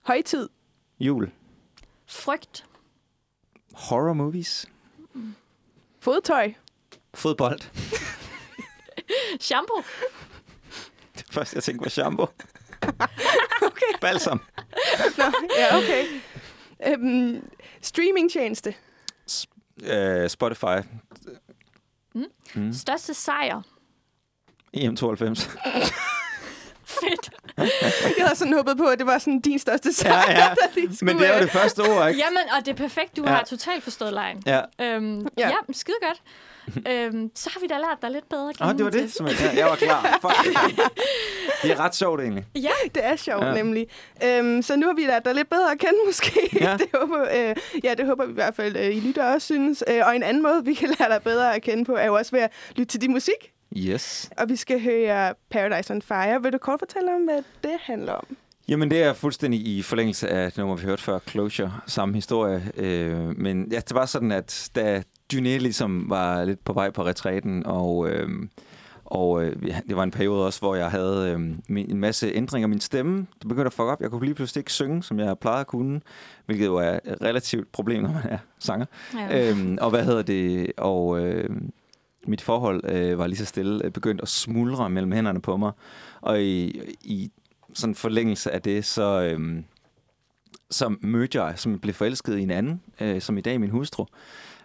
Højtid. 0.00 0.48
Jul. 1.00 1.30
Frygt. 2.06 2.66
Horror 3.74 4.12
movies. 4.12 4.66
Fodtøj. 6.00 6.52
Fodbold. 7.14 7.60
Shampoo. 9.40 9.82
Det 11.18 11.26
første, 11.30 11.56
jeg 11.56 11.62
tænkte 11.62 11.82
på 11.84 11.90
shampoo. 11.90 12.26
Balsam. 14.00 14.40
Nå, 15.18 15.24
ja, 15.58 15.78
okay. 15.78 16.04
Øhm, 16.86 17.48
streamingtjeneste. 17.82 18.74
Øh, 19.82 20.28
Spotify. 20.30 20.76
Mm. 22.14 22.24
Mm. 22.54 22.72
Største 22.72 23.14
sejr. 23.14 23.62
EM92. 24.76 25.48
Fedt. 27.00 27.30
Jeg 28.18 28.26
havde 28.26 28.36
sådan 28.38 28.52
håbet 28.52 28.76
på, 28.76 28.84
at 28.86 28.98
det 28.98 29.06
var 29.06 29.18
sådan 29.18 29.40
din 29.40 29.58
største 29.58 29.92
sejr. 29.92 30.30
Ja, 30.32 30.38
ja. 30.44 30.54
Men 31.02 31.18
det 31.18 31.28
er 31.28 31.34
jo 31.34 31.42
det 31.42 31.50
første 31.50 31.80
ord, 31.80 32.08
ikke? 32.08 32.20
Jamen, 32.20 32.38
og 32.58 32.66
det 32.66 32.72
er 32.72 32.76
perfekt. 32.76 33.16
Du 33.16 33.22
Ja. 33.26 33.30
har 33.30 33.42
totalt 33.44 33.82
forstået 33.84 34.12
lejen. 34.12 34.42
Ja. 34.46 34.60
Øhm, 34.80 35.26
Ja. 35.38 35.48
ja. 35.48 35.54
skide 35.72 35.96
godt. 36.02 36.22
øhm, 36.92 37.30
så 37.34 37.50
har 37.52 37.60
vi 37.60 37.66
da 37.66 37.74
lært 37.74 37.98
dig 38.02 38.10
lidt 38.10 38.28
bedre 38.28 38.48
at 38.50 38.56
Åh, 38.68 38.72
det 38.76 38.84
var 38.84 38.90
det, 38.90 39.12
som 39.12 39.26
jeg, 39.26 39.34
jeg 39.56 39.66
var 39.66 39.76
klar. 39.76 40.18
Fuck. 40.20 40.56
Det 41.62 41.70
er 41.70 41.80
ret 41.80 41.94
sjovt, 41.96 42.20
egentlig. 42.20 42.44
Ja, 42.54 42.68
Det 42.94 43.04
er 43.04 43.16
sjovt, 43.16 43.44
ja. 43.44 43.54
nemlig. 43.54 43.86
Øhm, 44.24 44.62
så 44.62 44.76
nu 44.76 44.86
har 44.86 44.94
vi 44.94 45.02
lært 45.02 45.24
dig 45.24 45.34
lidt 45.34 45.50
bedre 45.50 45.72
at 45.72 45.78
kende, 45.78 45.94
måske. 46.06 46.48
Ja. 46.60 46.76
det, 46.78 46.86
håber, 46.94 47.22
øh, 47.34 47.56
ja, 47.84 47.94
det 47.94 48.06
håber 48.06 48.24
vi 48.26 48.30
i 48.30 48.34
hvert 48.34 48.54
fald, 48.54 48.76
øh, 48.76 48.96
I 48.96 49.00
lytter 49.00 49.24
også 49.34 49.44
synes. 49.44 49.84
Øh, 49.88 50.00
og 50.06 50.16
en 50.16 50.22
anden 50.22 50.42
måde, 50.42 50.64
vi 50.64 50.74
kan 50.74 50.88
lære 50.98 51.08
dig 51.12 51.22
bedre 51.22 51.54
at 51.54 51.62
kende 51.62 51.84
på, 51.84 51.94
er 51.96 52.06
jo 52.06 52.14
også 52.14 52.30
ved 52.32 52.40
at 52.40 52.50
lytte 52.76 52.92
til 52.92 53.00
din 53.00 53.10
musik. 53.12 53.52
Yes. 53.76 54.30
Og 54.36 54.48
vi 54.48 54.56
skal 54.56 54.82
høre 54.82 55.34
Paradise 55.50 55.94
on 55.94 56.02
Fire. 56.02 56.42
Vil 56.42 56.52
du 56.52 56.58
kort 56.58 56.78
fortælle 56.78 57.14
om, 57.14 57.20
hvad 57.24 57.42
det 57.62 57.76
handler 57.80 58.12
om? 58.12 58.36
Jamen, 58.68 58.90
det 58.90 59.02
er 59.02 59.12
fuldstændig 59.12 59.66
i 59.66 59.82
forlængelse 59.82 60.28
af 60.28 60.52
det 60.52 60.58
nummer, 60.58 60.76
vi 60.76 60.82
hørte 60.82 61.02
før, 61.02 61.18
Closure, 61.18 61.72
samme 61.86 62.14
historie. 62.14 62.72
Øh, 62.76 63.38
men 63.38 63.68
ja, 63.72 63.76
det 63.76 63.94
var 63.94 64.06
sådan, 64.06 64.32
at 64.32 64.70
da 64.74 65.02
Dyné 65.34 65.38
ligesom 65.38 66.10
var 66.10 66.44
lidt 66.44 66.64
på 66.64 66.72
vej 66.72 66.90
på 66.90 67.04
retræten, 67.04 67.66
og, 67.66 68.08
øh, 68.10 68.28
og 69.04 69.44
øh, 69.44 69.68
ja, 69.68 69.80
det 69.88 69.96
var 69.96 70.02
en 70.02 70.10
periode 70.10 70.46
også, 70.46 70.60
hvor 70.60 70.74
jeg 70.74 70.90
havde 70.90 71.30
øh, 71.30 71.40
min, 71.68 71.90
en 71.90 71.98
masse 71.98 72.32
ændringer 72.34 72.64
af 72.64 72.68
min 72.68 72.80
stemme. 72.80 73.26
Det 73.40 73.48
begyndte 73.48 73.66
at 73.66 73.72
fuck 73.72 73.86
op. 73.86 74.00
Jeg 74.00 74.10
kunne 74.10 74.24
lige 74.24 74.34
pludselig 74.34 74.60
ikke 74.60 74.72
synge, 74.72 75.02
som 75.02 75.18
jeg 75.20 75.38
plejede 75.38 75.60
at 75.60 75.66
kunne, 75.66 76.00
hvilket 76.46 76.66
jo 76.66 76.76
er 76.76 76.92
et 76.92 77.16
relativt 77.22 77.72
problem, 77.72 78.02
når 78.02 78.12
man 78.12 78.22
er 78.30 78.38
sanger. 78.58 78.86
ja. 79.14 79.50
øhm, 79.50 79.78
og 79.80 79.90
hvad 79.90 80.04
hedder 80.04 80.22
det? 80.22 80.72
Og 80.76 81.20
øh, 81.20 81.50
mit 82.28 82.40
forhold 82.40 82.90
øh, 82.90 83.18
var 83.18 83.26
lige 83.26 83.38
så 83.38 83.44
stille 83.44 83.84
øh, 83.84 83.90
begyndt 83.90 84.20
at 84.20 84.28
smuldre 84.28 84.90
mellem 84.90 85.12
hænderne 85.12 85.40
på 85.40 85.56
mig. 85.56 85.72
Og 86.20 86.42
i, 86.42 86.80
i 87.02 87.30
sådan 87.74 87.94
forlængelse 87.94 88.50
af 88.50 88.62
det, 88.62 88.84
så, 88.84 89.22
øh, 89.22 89.62
så 90.70 90.94
mødte 91.00 91.42
jeg, 91.42 91.58
som 91.58 91.78
blev 91.78 91.94
forelsket 91.94 92.38
i 92.38 92.42
en 92.42 92.50
anden, 92.50 92.80
øh, 93.00 93.20
som 93.20 93.38
i 93.38 93.40
dag 93.40 93.54
er 93.54 93.58
min 93.58 93.70
hustru. 93.70 94.06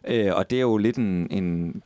Øh, 0.07 0.31
og 0.35 0.49
det 0.49 0.57
er 0.57 0.61
jo 0.61 0.77
lidt 0.77 0.97
en, 0.97 1.27
en, 1.31 1.81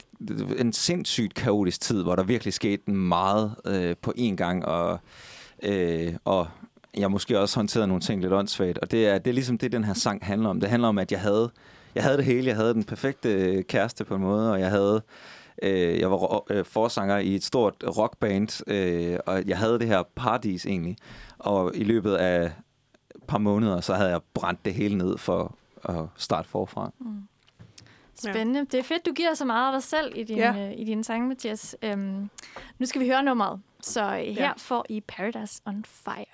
en 0.57 0.73
sindssygt 0.73 1.33
kaotisk 1.33 1.81
tid, 1.81 2.03
hvor 2.03 2.15
der 2.15 2.23
virkelig 2.23 2.53
skete 2.53 2.91
meget 2.91 3.55
øh, 3.65 3.95
på 4.01 4.13
én 4.17 4.35
gang, 4.35 4.65
og, 4.65 4.99
øh, 5.63 6.13
og 6.25 6.47
jeg 6.97 7.11
måske 7.11 7.39
også 7.39 7.55
håndterede 7.55 7.87
nogle 7.87 8.01
ting 8.01 8.21
lidt 8.21 8.33
åndssvagt. 8.33 8.77
Og 8.77 8.91
det 8.91 9.07
er, 9.07 9.17
det 9.17 9.29
er 9.29 9.33
ligesom 9.33 9.57
det, 9.57 9.71
den 9.71 9.83
her 9.83 9.93
sang 9.93 10.25
handler 10.25 10.49
om. 10.49 10.59
Det 10.59 10.69
handler 10.69 10.87
om, 10.87 10.97
at 10.97 11.11
jeg 11.11 11.21
havde, 11.21 11.49
jeg 11.95 12.03
havde 12.03 12.17
det 12.17 12.25
hele. 12.25 12.47
Jeg 12.47 12.55
havde 12.55 12.73
den 12.73 12.83
perfekte 12.83 13.33
øh, 13.33 13.63
kæreste 13.63 14.05
på 14.05 14.15
en 14.15 14.21
måde, 14.21 14.51
og 14.51 14.59
jeg 14.59 14.69
havde 14.69 15.01
øh, 15.63 15.99
jeg 15.99 16.11
var 16.11 16.17
ro- 16.17 16.45
øh, 16.49 16.65
forsanger 16.65 17.17
i 17.17 17.35
et 17.35 17.43
stort 17.43 17.83
rockband, 17.97 18.69
øh, 18.69 19.19
og 19.25 19.47
jeg 19.47 19.57
havde 19.57 19.79
det 19.79 19.87
her 19.87 20.03
paradis 20.15 20.65
egentlig. 20.65 20.97
Og 21.39 21.71
i 21.75 21.83
løbet 21.83 22.13
af 22.15 22.45
et 23.15 23.23
par 23.27 23.37
måneder, 23.37 23.81
så 23.81 23.93
havde 23.93 24.09
jeg 24.09 24.21
brændt 24.33 24.65
det 24.65 24.73
hele 24.73 24.97
ned 24.97 25.17
for 25.17 25.55
at 25.89 26.05
starte 26.17 26.49
forfra. 26.49 26.91
Spændende. 28.19 28.59
Det 28.65 28.73
er 28.79 28.83
fedt, 28.83 29.05
du 29.05 29.11
giver 29.13 29.33
så 29.33 29.45
meget 29.45 29.67
af 29.67 29.81
dig 29.81 29.83
selv 29.83 30.11
i 30.15 30.23
din, 30.23 30.37
Ja. 30.37 30.53
ja. 30.53 30.67
øh, 30.67 30.73
i 30.79 30.83
din 30.83 31.03
sang, 31.03 31.27
Mathias. 31.27 31.75
Øhm, 31.81 32.29
nu 32.79 32.85
skal 32.85 33.01
vi 33.01 33.07
høre 33.07 33.23
nummeret. 33.23 33.61
Så 33.81 34.01
øh, 34.03 34.09
her 34.09 34.23
Ja. 34.43 34.51
får 34.57 34.85
I 34.89 35.01
Paradise 35.07 35.61
on 35.65 35.85
Fire. 35.87 36.25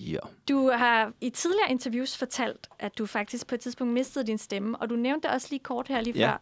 Ja. 0.00 0.18
Du 0.48 0.70
har 0.70 1.12
i 1.20 1.30
tidligere 1.30 1.70
interviews 1.70 2.16
fortalt, 2.18 2.68
at 2.78 2.98
du 2.98 3.06
faktisk 3.06 3.46
på 3.46 3.54
et 3.54 3.60
tidspunkt 3.60 3.92
mistede 3.92 4.26
din 4.26 4.38
stemme, 4.38 4.76
og 4.78 4.90
du 4.90 4.96
nævnte 4.96 5.28
det 5.28 5.34
også 5.34 5.46
lige 5.50 5.60
kort 5.60 5.88
her 5.88 6.00
lige 6.00 6.18
Ja. 6.18 6.30
før. 6.30 6.38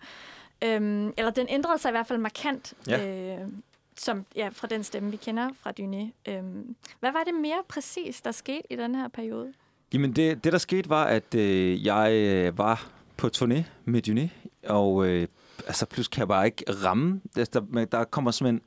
Øhm, 0.64 1.12
eller 1.16 1.30
den 1.30 1.46
ændrede 1.50 1.78
sig 1.78 1.88
i 1.88 1.92
hvert 1.92 2.06
fald 2.06 2.18
markant, 2.18 2.74
Ja. 2.88 3.08
øh, 3.36 3.48
som, 3.96 4.24
ja, 4.36 4.48
fra 4.52 4.66
den 4.66 4.84
stemme, 4.84 5.10
vi 5.10 5.16
kender 5.16 5.48
fra 5.62 5.72
Dyné. 5.80 6.30
Øhm, 6.32 6.76
hvad 7.00 7.12
var 7.12 7.22
det 7.26 7.34
mere 7.34 7.62
præcis, 7.68 8.20
der 8.20 8.32
skete 8.32 8.62
i 8.72 8.76
den 8.76 8.94
her 8.94 9.08
periode? 9.08 9.52
Jamen 9.92 10.12
det, 10.12 10.44
det, 10.44 10.52
der 10.52 10.58
skete, 10.58 10.88
var, 10.88 11.04
at 11.04 11.34
øh, 11.34 11.86
jeg 11.86 12.12
øh, 12.12 12.58
var 12.58 12.88
på 13.16 13.30
turné 13.36 13.62
med 13.84 14.08
Dyné, 14.08 14.48
og 14.70 15.06
øh, 15.06 15.28
altså, 15.66 15.86
pludselig 15.86 16.12
kan 16.12 16.20
jeg 16.20 16.28
bare 16.28 16.46
ikke 16.46 16.64
ramme. 16.84 17.20
Der, 17.36 17.44
der, 17.44 17.84
der 17.84 18.04
kommer 18.04 18.30
simpelthen, 18.30 18.60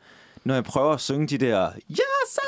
når 0.43 0.53
jeg 0.53 0.63
prøver 0.63 0.93
at 0.93 1.01
synge 1.01 1.27
de 1.27 1.37
der, 1.37 1.71
ja, 1.89 1.95
så 2.31 2.41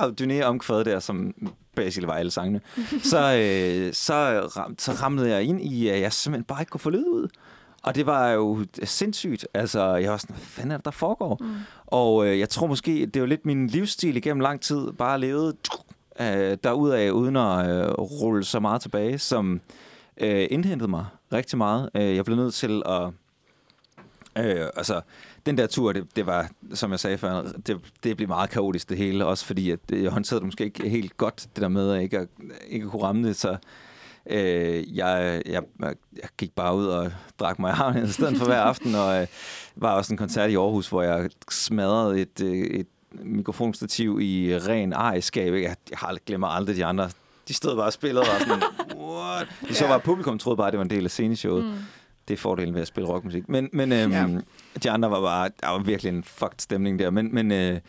der, 0.00 0.12
Dyné 0.20 0.44
omkvædet 0.44 0.86
der, 0.86 0.98
som 1.00 1.34
basically 1.74 2.06
var 2.06 2.14
alle 2.14 2.30
sangene, 2.30 2.60
så, 3.12 3.18
øh, 3.18 3.92
så, 3.92 4.14
ram, 4.56 4.78
så 4.78 4.92
ramlede 4.92 5.30
jeg 5.30 5.42
ind 5.42 5.60
i, 5.60 5.88
at 5.88 6.00
jeg 6.00 6.12
simpelthen 6.12 6.44
bare 6.44 6.62
ikke 6.62 6.70
kunne 6.70 6.80
få 6.80 6.90
lyd 6.90 7.06
ud. 7.06 7.28
Og 7.84 7.94
det 7.94 8.06
var 8.06 8.30
jo 8.30 8.64
sindssygt. 8.84 9.46
Altså, 9.54 9.94
jeg 9.94 10.10
var 10.10 10.16
sådan, 10.16 10.36
hvad 10.36 10.44
fanden 10.44 10.70
er 10.70 10.76
det, 10.76 10.84
der 10.84 10.90
foregår? 10.90 11.38
Mm. 11.40 11.54
Og 11.86 12.26
øh, 12.26 12.38
jeg 12.38 12.48
tror 12.48 12.66
måske, 12.66 13.06
det 13.06 13.22
var 13.22 13.28
lidt 13.28 13.46
min 13.46 13.66
livsstil 13.66 14.16
igennem 14.16 14.40
lang 14.40 14.60
tid, 14.60 14.92
bare 14.92 15.20
levet 15.20 15.56
øh, 16.20 16.58
derudaf, 16.64 17.10
uden 17.10 17.36
at 17.36 17.70
øh, 17.70 17.88
rulle 17.92 18.44
så 18.44 18.60
meget 18.60 18.82
tilbage, 18.82 19.18
som 19.18 19.60
øh, 20.16 20.46
indhentede 20.50 20.90
mig 20.90 21.06
rigtig 21.32 21.58
meget. 21.58 21.90
Øh, 21.94 22.16
jeg 22.16 22.24
blev 22.24 22.36
nødt 22.36 22.54
til 22.54 22.82
at... 22.86 23.02
Øh, 24.38 24.66
altså, 24.76 25.00
den 25.46 25.58
der 25.58 25.66
tur, 25.66 25.92
det, 25.92 26.16
det 26.16 26.26
var, 26.26 26.48
som 26.74 26.90
jeg 26.90 27.00
sagde 27.00 27.18
før, 27.18 27.42
det, 27.66 27.80
det 28.04 28.16
blev 28.16 28.28
meget 28.28 28.50
kaotisk 28.50 28.88
det 28.88 28.96
hele, 28.96 29.26
også 29.26 29.44
fordi 29.44 29.70
at 29.70 29.78
jeg 29.90 30.10
håndterede 30.10 30.40
det 30.40 30.46
måske 30.46 30.64
ikke 30.64 30.88
helt 30.88 31.16
godt, 31.16 31.46
det 31.54 31.62
der 31.62 31.68
med 31.68 31.90
at 31.92 32.02
ikke, 32.02 32.18
at, 32.18 32.28
ikke 32.68 32.88
kunne 32.88 33.02
ramme 33.02 33.28
det, 33.28 33.36
så 33.36 33.56
øh, 34.30 34.96
jeg, 34.96 35.42
jeg, 35.46 35.62
jeg 35.80 36.28
gik 36.38 36.52
bare 36.54 36.76
ud 36.76 36.86
og 36.86 37.12
drak 37.40 37.58
mig 37.58 37.72
havnen 37.72 38.04
i 38.04 38.08
stedet 38.08 38.36
for 38.36 38.44
hver 38.44 38.60
aften, 38.60 38.94
og 38.94 39.20
øh, 39.20 39.26
var 39.76 39.92
også 39.92 40.12
en 40.12 40.16
koncert 40.16 40.50
i 40.50 40.56
Aarhus, 40.56 40.88
hvor 40.88 41.02
jeg 41.02 41.30
smadrede 41.50 42.20
et, 42.20 42.40
øh, 42.42 42.58
et 42.58 42.86
mikrofonstativ 43.12 44.20
i 44.20 44.58
ren 44.58 44.92
ejerskab. 44.92 45.52
Jeg, 45.52 45.62
jeg 45.62 45.76
har 45.92 46.18
glemmer 46.26 46.46
aldrig 46.46 46.76
de 46.76 46.84
andre. 46.84 47.10
De 47.48 47.54
stod 47.54 47.76
bare 47.76 47.86
og 47.86 47.92
spillede 47.92 48.20
og 48.20 48.26
var 48.32 48.38
sådan, 48.38 48.62
what? 48.96 49.48
De 49.68 49.74
så 49.74 49.86
bare, 49.86 50.00
publikum 50.00 50.38
troede 50.38 50.56
bare, 50.56 50.70
det 50.70 50.78
var 50.78 50.84
en 50.84 50.90
del 50.90 51.04
af 51.04 51.10
sceneshowet. 51.10 51.64
Mm. 51.64 51.72
Det 52.28 52.34
er 52.34 52.38
fordelen 52.38 52.74
ved 52.74 52.80
at 52.80 52.88
spille 52.88 53.08
rockmusik. 53.08 53.48
Men, 53.48 53.68
men 53.72 53.92
øhm, 53.92 54.12
ja. 54.12 54.26
de 54.82 54.90
andre 54.90 55.10
var 55.10 55.20
bare, 55.20 55.50
der 55.60 55.68
var 55.68 55.78
virkelig 55.78 56.10
en 56.10 56.24
fucked 56.24 56.58
stemning 56.58 56.98
der. 56.98 57.10
Men, 57.10 57.34
men 57.34 57.52
øh, 57.52 57.80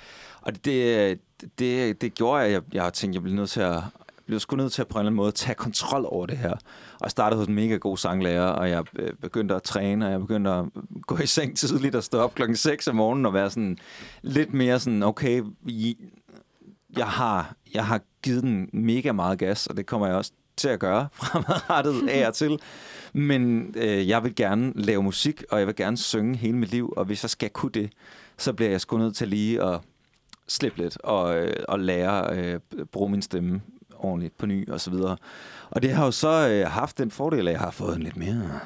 og 0.41 0.65
det, 0.65 1.19
det, 1.59 2.01
det 2.01 2.13
gjorde 2.13 2.41
jeg, 2.41 2.51
jeg, 2.51 2.61
jeg 2.73 2.93
tænkte, 2.93 3.15
jeg 3.15 3.23
blev 3.23 3.35
nødt 3.35 3.49
til 3.49 3.61
at 3.61 3.81
blev 4.25 4.39
sgu 4.39 4.55
nødt 4.55 4.73
til 4.73 4.81
at 4.81 4.87
på 4.87 4.97
en 4.97 4.99
eller 4.99 5.09
anden 5.09 5.17
måde 5.17 5.31
tage 5.31 5.55
kontrol 5.55 6.05
over 6.07 6.25
det 6.25 6.37
her. 6.37 6.51
Og 6.93 7.03
jeg 7.03 7.11
startede 7.11 7.39
hos 7.39 7.47
en 7.47 7.55
mega 7.55 7.75
god 7.75 7.97
sanglærer, 7.97 8.47
og 8.47 8.69
jeg 8.69 8.83
øh, 8.95 9.13
begyndte 9.21 9.55
at 9.55 9.63
træne, 9.63 10.05
og 10.05 10.11
jeg 10.11 10.19
begyndte 10.19 10.51
at 10.51 10.65
gå 11.01 11.17
i 11.17 11.25
seng 11.25 11.57
tidligt 11.57 11.95
og 11.95 12.03
stå 12.03 12.19
op 12.19 12.35
klokken 12.35 12.55
6 12.55 12.87
om 12.87 12.95
morgenen 12.95 13.25
og 13.25 13.33
være 13.33 13.49
sådan 13.49 13.77
lidt 14.21 14.53
mere 14.53 14.79
sådan, 14.79 15.03
okay, 15.03 15.43
jeg 16.97 17.07
har, 17.07 17.55
jeg 17.73 17.85
har 17.85 18.01
givet 18.23 18.43
den 18.43 18.69
mega 18.73 19.11
meget 19.11 19.39
gas, 19.39 19.67
og 19.67 19.77
det 19.77 19.85
kommer 19.85 20.07
jeg 20.07 20.15
også 20.15 20.31
til 20.57 20.67
at 20.67 20.79
gøre 20.79 21.07
fremadrettet 21.23 22.09
af 22.09 22.27
og 22.27 22.33
til. 22.33 22.59
Men 23.13 23.73
øh, 23.77 24.09
jeg 24.09 24.23
vil 24.23 24.35
gerne 24.35 24.73
lave 24.75 25.03
musik, 25.03 25.43
og 25.51 25.59
jeg 25.59 25.67
vil 25.67 25.75
gerne 25.75 25.97
synge 25.97 26.35
hele 26.35 26.57
mit 26.57 26.71
liv, 26.71 26.93
og 26.97 27.05
hvis 27.05 27.23
jeg 27.23 27.29
skal 27.29 27.49
kunne 27.49 27.71
det, 27.71 27.91
så 28.37 28.53
bliver 28.53 28.71
jeg 28.71 28.81
sgu 28.81 28.97
nødt 28.97 29.15
til 29.15 29.27
lige 29.27 29.63
at 29.63 29.79
slippe 30.47 30.77
lidt 30.77 30.97
og, 31.03 31.37
øh, 31.37 31.63
og 31.67 31.79
lære 31.79 32.31
at 32.31 32.53
øh, 32.73 32.85
bruge 32.91 33.09
min 33.09 33.21
stemme 33.21 33.61
ordentligt 34.05 34.37
på 34.37 34.45
ny 34.45 34.69
og 34.69 34.81
så 34.81 34.89
videre. 34.91 35.17
Og 35.69 35.81
det 35.81 35.91
har 35.91 36.05
jo 36.05 36.11
så 36.11 36.49
øh, 36.49 36.71
haft 36.71 36.97
den 36.97 37.11
fordel, 37.11 37.47
at 37.47 37.51
jeg 37.51 37.61
har 37.61 37.71
fået 37.71 37.95
en 37.95 38.03
lidt 38.03 38.17
mere 38.17 38.59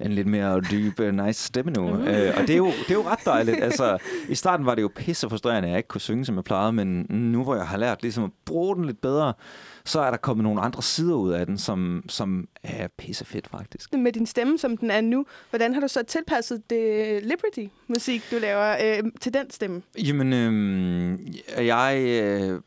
en 0.00 0.12
lidt 0.12 0.26
mere 0.26 0.60
dyb, 0.60 1.00
øh, 1.00 1.14
nice 1.14 1.44
stemme 1.44 1.72
nu. 1.72 1.94
Mm. 1.94 2.06
Øh, 2.06 2.34
og 2.36 2.42
det 2.42 2.50
er, 2.50 2.56
jo, 2.56 2.66
det 2.66 2.90
er 2.90 2.94
jo 2.94 3.08
ret 3.08 3.24
dejligt. 3.24 3.62
Altså, 3.62 3.98
I 4.28 4.34
starten 4.34 4.66
var 4.66 4.74
det 4.74 4.82
jo 4.82 4.90
pisse 4.96 5.28
frustrerende, 5.28 5.68
at 5.68 5.70
jeg 5.70 5.78
ikke 5.78 5.88
kunne 5.88 6.00
synge, 6.00 6.24
som 6.24 6.36
jeg 6.36 6.44
plejede, 6.44 6.72
men 6.72 7.06
nu 7.10 7.42
hvor 7.44 7.56
jeg 7.56 7.66
har 7.66 7.76
lært 7.76 8.02
ligesom 8.02 8.24
at 8.24 8.30
bruge 8.44 8.76
den 8.76 8.84
lidt 8.84 9.00
bedre, 9.00 9.32
så 9.84 10.00
er 10.00 10.10
der 10.10 10.16
kommet 10.16 10.44
nogle 10.44 10.60
andre 10.60 10.82
sider 10.82 11.14
ud 11.14 11.32
af 11.32 11.46
den, 11.46 11.58
som, 11.58 12.04
som 12.08 12.48
er 12.62 12.88
pisse 12.98 13.24
fedt 13.24 13.48
faktisk. 13.48 13.94
Med 13.94 14.12
din 14.12 14.26
stemme, 14.26 14.58
som 14.58 14.76
den 14.76 14.90
er 14.90 15.00
nu, 15.00 15.26
hvordan 15.50 15.74
har 15.74 15.80
du 15.80 15.88
så 15.88 16.02
tilpasset 16.02 16.70
det 16.70 17.22
Liberty-musik, 17.22 18.22
du 18.30 18.36
laver, 18.38 18.76
øh, 18.84 19.10
til 19.20 19.34
den 19.34 19.50
stemme? 19.50 19.82
Jamen, 19.98 20.32
øh, 20.32 21.66
jeg... 21.66 22.02
Øh, 22.06 22.60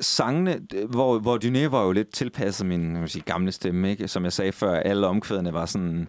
sangene, 0.00 0.60
hvor, 0.88 1.18
hvor 1.18 1.38
Dyné 1.44 1.68
var 1.68 1.84
jo 1.84 1.92
lidt 1.92 2.12
tilpasset 2.12 2.66
min 2.66 2.96
jeg 2.96 3.10
sige, 3.10 3.22
gamle 3.22 3.52
stemme, 3.52 3.90
ikke? 3.90 4.08
Som 4.08 4.24
jeg 4.24 4.32
sagde 4.32 4.52
før, 4.52 4.74
alle 4.74 5.06
omkvædene 5.06 5.52
var 5.52 5.66
sådan... 5.66 6.08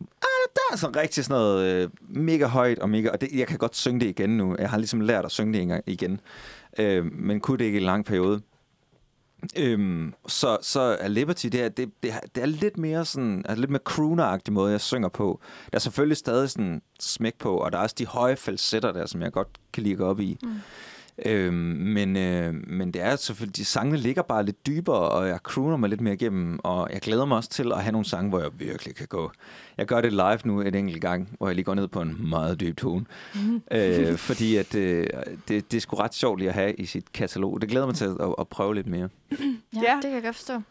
Ah, 0.00 0.48
der 0.54 0.72
er 0.72 0.76
sådan 0.76 0.96
rigtig 0.96 1.24
sådan 1.24 1.40
noget 1.40 1.64
øh, 1.64 1.90
mega 2.08 2.46
højt 2.46 2.78
og 2.78 2.90
mega... 2.90 3.10
Og 3.10 3.20
det, 3.20 3.28
jeg 3.32 3.46
kan 3.46 3.58
godt 3.58 3.76
synge 3.76 4.00
det 4.00 4.06
igen 4.06 4.36
nu. 4.36 4.56
Jeg 4.58 4.70
har 4.70 4.78
ligesom 4.78 5.00
lært 5.00 5.24
at 5.24 5.30
synge 5.30 5.58
det 5.58 5.80
igen. 5.86 6.20
Øh, 6.78 7.04
men 7.04 7.40
kunne 7.40 7.58
det 7.58 7.64
ikke 7.64 7.78
i 7.78 7.80
en 7.80 7.86
lang 7.86 8.04
periode. 8.04 8.40
Øhm, 9.56 10.14
så, 10.26 10.58
så 10.62 10.80
er 10.80 11.08
Liberty, 11.08 11.46
det 11.46 11.62
er, 11.62 11.68
det, 11.68 11.90
det, 12.02 12.12
er, 12.12 12.20
det 12.34 12.42
er 12.42 12.46
lidt 12.46 12.78
mere 12.78 13.04
sådan, 13.04 13.42
er 13.48 13.54
lidt 13.54 13.70
mere 13.70 13.82
crooner 13.84 14.24
måde, 14.50 14.72
jeg 14.72 14.80
synger 14.80 15.08
på. 15.08 15.40
Der 15.72 15.76
er 15.76 15.80
selvfølgelig 15.80 16.16
stadig 16.16 16.50
sådan 16.50 16.82
smæk 17.00 17.34
på, 17.38 17.56
og 17.56 17.72
der 17.72 17.78
er 17.78 17.82
også 17.82 17.96
de 17.98 18.06
høje 18.06 18.36
falsetter 18.36 18.92
der, 18.92 19.06
som 19.06 19.22
jeg 19.22 19.32
godt 19.32 19.48
kan 19.72 19.82
lide 19.82 20.04
op 20.04 20.20
i. 20.20 20.38
Mm. 20.42 20.54
Øhm, 21.26 21.54
men, 21.54 22.16
øh, 22.16 22.54
men 22.66 22.90
det 22.90 23.02
er 23.02 23.16
selvfølgelig, 23.16 23.56
de 23.56 23.64
sangene 23.64 23.98
ligger 23.98 24.22
bare 24.22 24.44
lidt 24.44 24.66
dybere, 24.66 25.08
og 25.08 25.28
jeg 25.28 25.38
crooner 25.42 25.76
mig 25.76 25.88
lidt 25.90 26.00
mere 26.00 26.14
igennem, 26.14 26.58
og 26.62 26.88
jeg 26.92 27.00
glæder 27.00 27.24
mig 27.24 27.36
også 27.36 27.50
til 27.50 27.72
at 27.72 27.82
have 27.82 27.92
nogle 27.92 28.04
sange, 28.04 28.28
hvor 28.28 28.40
jeg 28.40 28.50
virkelig 28.58 28.94
kan 28.94 29.06
gå. 29.06 29.30
Jeg 29.78 29.86
gør 29.86 30.00
det 30.00 30.12
live 30.12 30.38
nu 30.44 30.60
et 30.60 30.74
enkelt 30.74 31.00
gang, 31.00 31.28
hvor 31.38 31.48
jeg 31.48 31.54
lige 31.54 31.64
går 31.64 31.74
ned 31.74 31.88
på 31.88 32.00
en 32.00 32.16
meget 32.30 32.60
dyb 32.60 32.76
tone. 32.76 33.04
Øh, 33.72 34.16
fordi 34.16 34.56
at, 34.56 34.74
øh, 34.74 35.06
det, 35.48 35.72
det 35.72 35.76
er 35.76 35.80
sgu 35.80 35.96
ret 35.96 36.14
sjovt 36.14 36.38
lige 36.38 36.48
at 36.48 36.54
have 36.54 36.72
i 36.72 36.86
sit 36.86 37.12
katalog. 37.12 37.60
Det 37.60 37.68
glæder 37.68 37.86
mig 37.86 37.94
til 37.94 38.04
at, 38.04 38.34
at 38.38 38.48
prøve 38.48 38.74
lidt 38.74 38.86
mere. 38.86 39.08
Ja, 39.30 39.36
ja, 39.74 39.94
det 39.94 40.02
kan 40.02 40.12
jeg 40.12 40.22
godt 40.22 40.36
forstå. 40.36 40.62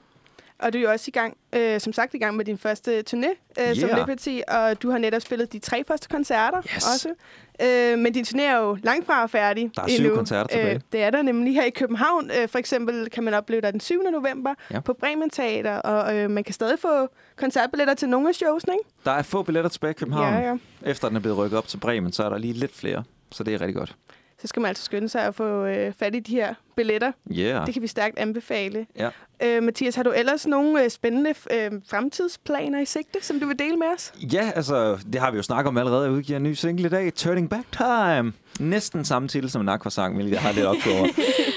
Og 0.61 0.73
du 0.73 0.77
er 0.77 0.81
jo 0.81 0.91
også 0.91 1.05
i 1.07 1.11
gang, 1.11 1.37
øh, 1.53 1.79
som 1.79 1.93
sagt, 1.93 2.13
i 2.13 2.17
gang 2.17 2.37
med 2.37 2.45
din 2.45 2.57
første 2.57 3.03
turné 3.09 3.29
øh, 3.59 3.63
yeah. 3.63 3.75
som 3.75 3.89
Liberty, 3.97 4.39
og 4.47 4.81
du 4.81 4.91
har 4.91 4.97
netop 4.97 5.21
spillet 5.21 5.53
de 5.53 5.59
tre 5.59 5.83
første 5.87 6.09
koncerter 6.09 6.61
yes. 6.75 6.87
også. 6.93 7.09
Øh, 7.61 7.99
men 7.99 8.13
din 8.13 8.25
turné 8.27 8.41
er 8.41 8.57
jo 8.57 8.77
langt 8.83 9.05
fra 9.05 9.25
færdig 9.25 9.71
Der 9.75 9.81
er 9.81 9.87
syv 9.87 10.03
endnu. 10.03 10.15
koncerter 10.15 10.47
tilbage. 10.47 10.75
Øh, 10.75 10.81
det 10.91 11.03
er 11.03 11.09
der 11.09 11.21
nemlig 11.21 11.53
her 11.53 11.63
i 11.63 11.69
København. 11.69 12.31
Øh, 12.41 12.47
for 12.47 12.59
eksempel 12.59 13.09
kan 13.09 13.23
man 13.23 13.33
opleve 13.33 13.61
dig 13.61 13.71
den 13.71 13.79
7. 13.79 14.03
november 14.11 14.53
ja. 14.71 14.79
på 14.79 14.93
Bremen 14.93 15.29
Teater, 15.29 15.75
og 15.75 16.17
øh, 16.17 16.29
man 16.29 16.43
kan 16.43 16.53
stadig 16.53 16.79
få 16.79 17.07
koncertbilletter 17.35 17.93
til 17.93 18.09
nogle 18.09 18.29
af 18.29 18.35
showsene, 18.35 18.73
ikke? 18.73 18.89
Der 19.05 19.11
er 19.11 19.21
få 19.23 19.43
billetter 19.43 19.69
tilbage 19.69 19.91
i 19.91 19.93
København. 19.93 20.33
Ja, 20.33 20.39
ja. 20.49 20.57
Efter 20.85 21.07
den 21.07 21.17
er 21.17 21.21
blevet 21.21 21.37
rykket 21.37 21.57
op 21.57 21.67
til 21.67 21.77
Bremen, 21.77 22.11
så 22.11 22.23
er 22.23 22.29
der 22.29 22.37
lige 22.37 22.53
lidt 22.53 22.75
flere. 22.75 23.03
Så 23.31 23.43
det 23.43 23.53
er 23.53 23.61
rigtig 23.61 23.75
godt 23.75 23.95
så 24.41 24.47
skal 24.47 24.61
man 24.61 24.69
altså 24.69 24.83
skynde 24.83 25.09
sig 25.09 25.21
at 25.21 25.35
få 25.35 25.65
øh, 25.65 25.93
fat 25.93 26.15
i 26.15 26.19
de 26.19 26.31
her 26.31 26.53
billetter. 26.75 27.11
Yeah. 27.31 27.65
Det 27.65 27.73
kan 27.73 27.81
vi 27.81 27.87
stærkt 27.87 28.19
anbefale. 28.19 28.85
Ja. 28.99 29.09
Øh, 29.43 29.63
Mathias, 29.63 29.95
har 29.95 30.03
du 30.03 30.11
ellers 30.11 30.47
nogle 30.47 30.83
øh, 30.83 30.89
spændende 30.89 31.29
øh, 31.29 31.71
fremtidsplaner 31.89 32.79
i 32.79 32.85
sigte, 32.85 33.19
som 33.21 33.39
du 33.39 33.47
vil 33.47 33.59
dele 33.59 33.77
med 33.77 33.87
os? 33.95 34.13
Ja, 34.33 34.51
altså, 34.55 34.97
det 35.13 35.21
har 35.21 35.31
vi 35.31 35.37
jo 35.37 35.43
snakket 35.43 35.67
om 35.67 35.77
allerede. 35.77 36.03
Jeg 36.03 36.11
udgiver 36.11 36.37
en 36.37 36.43
ny 36.43 36.53
single 36.53 36.85
i 36.85 36.89
dag, 36.89 37.13
Turning 37.13 37.49
Back 37.49 37.65
Time. 37.71 38.33
Næsten 38.59 39.05
samme 39.05 39.27
titel 39.27 39.49
som 39.49 39.61
en 39.61 39.69
Aqua-sang, 39.69 40.15
hvilket 40.15 40.33
jeg 40.33 40.41
har 40.41 40.51
lidt 40.51 40.65
op 40.65 40.75
over. 40.95 41.07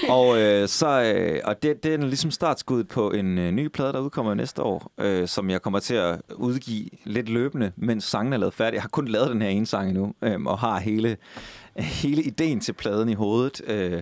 og 0.17 0.41
øh, 0.41 0.67
så, 0.67 1.13
øh, 1.15 1.41
og 1.43 1.63
det, 1.63 1.83
det 1.83 1.93
er 1.93 1.97
ligesom 1.97 2.31
startskud 2.31 2.83
på 2.83 3.11
en 3.11 3.37
øh, 3.37 3.51
ny 3.51 3.67
plade, 3.67 3.93
der 3.93 3.99
udkommer 3.99 4.33
næste 4.33 4.61
år, 4.61 4.91
øh, 4.97 5.27
som 5.27 5.49
jeg 5.49 5.61
kommer 5.61 5.79
til 5.79 5.93
at 5.95 6.21
udgive 6.35 6.89
lidt 7.03 7.29
løbende, 7.29 7.71
mens 7.75 8.03
sangen 8.03 8.33
er 8.33 8.37
lavet 8.37 8.53
færdig. 8.53 8.73
Jeg 8.73 8.81
har 8.81 8.89
kun 8.89 9.07
lavet 9.07 9.29
den 9.29 9.41
her 9.41 9.49
ene 9.49 9.65
sang 9.65 9.89
endnu, 9.89 10.13
øh, 10.21 10.41
og 10.45 10.59
har 10.59 10.79
hele 10.79 11.17
hele 12.03 12.23
ideen 12.23 12.59
til 12.59 12.73
pladen 12.73 13.09
i 13.09 13.13
hovedet. 13.13 13.61
Øh, 13.67 14.01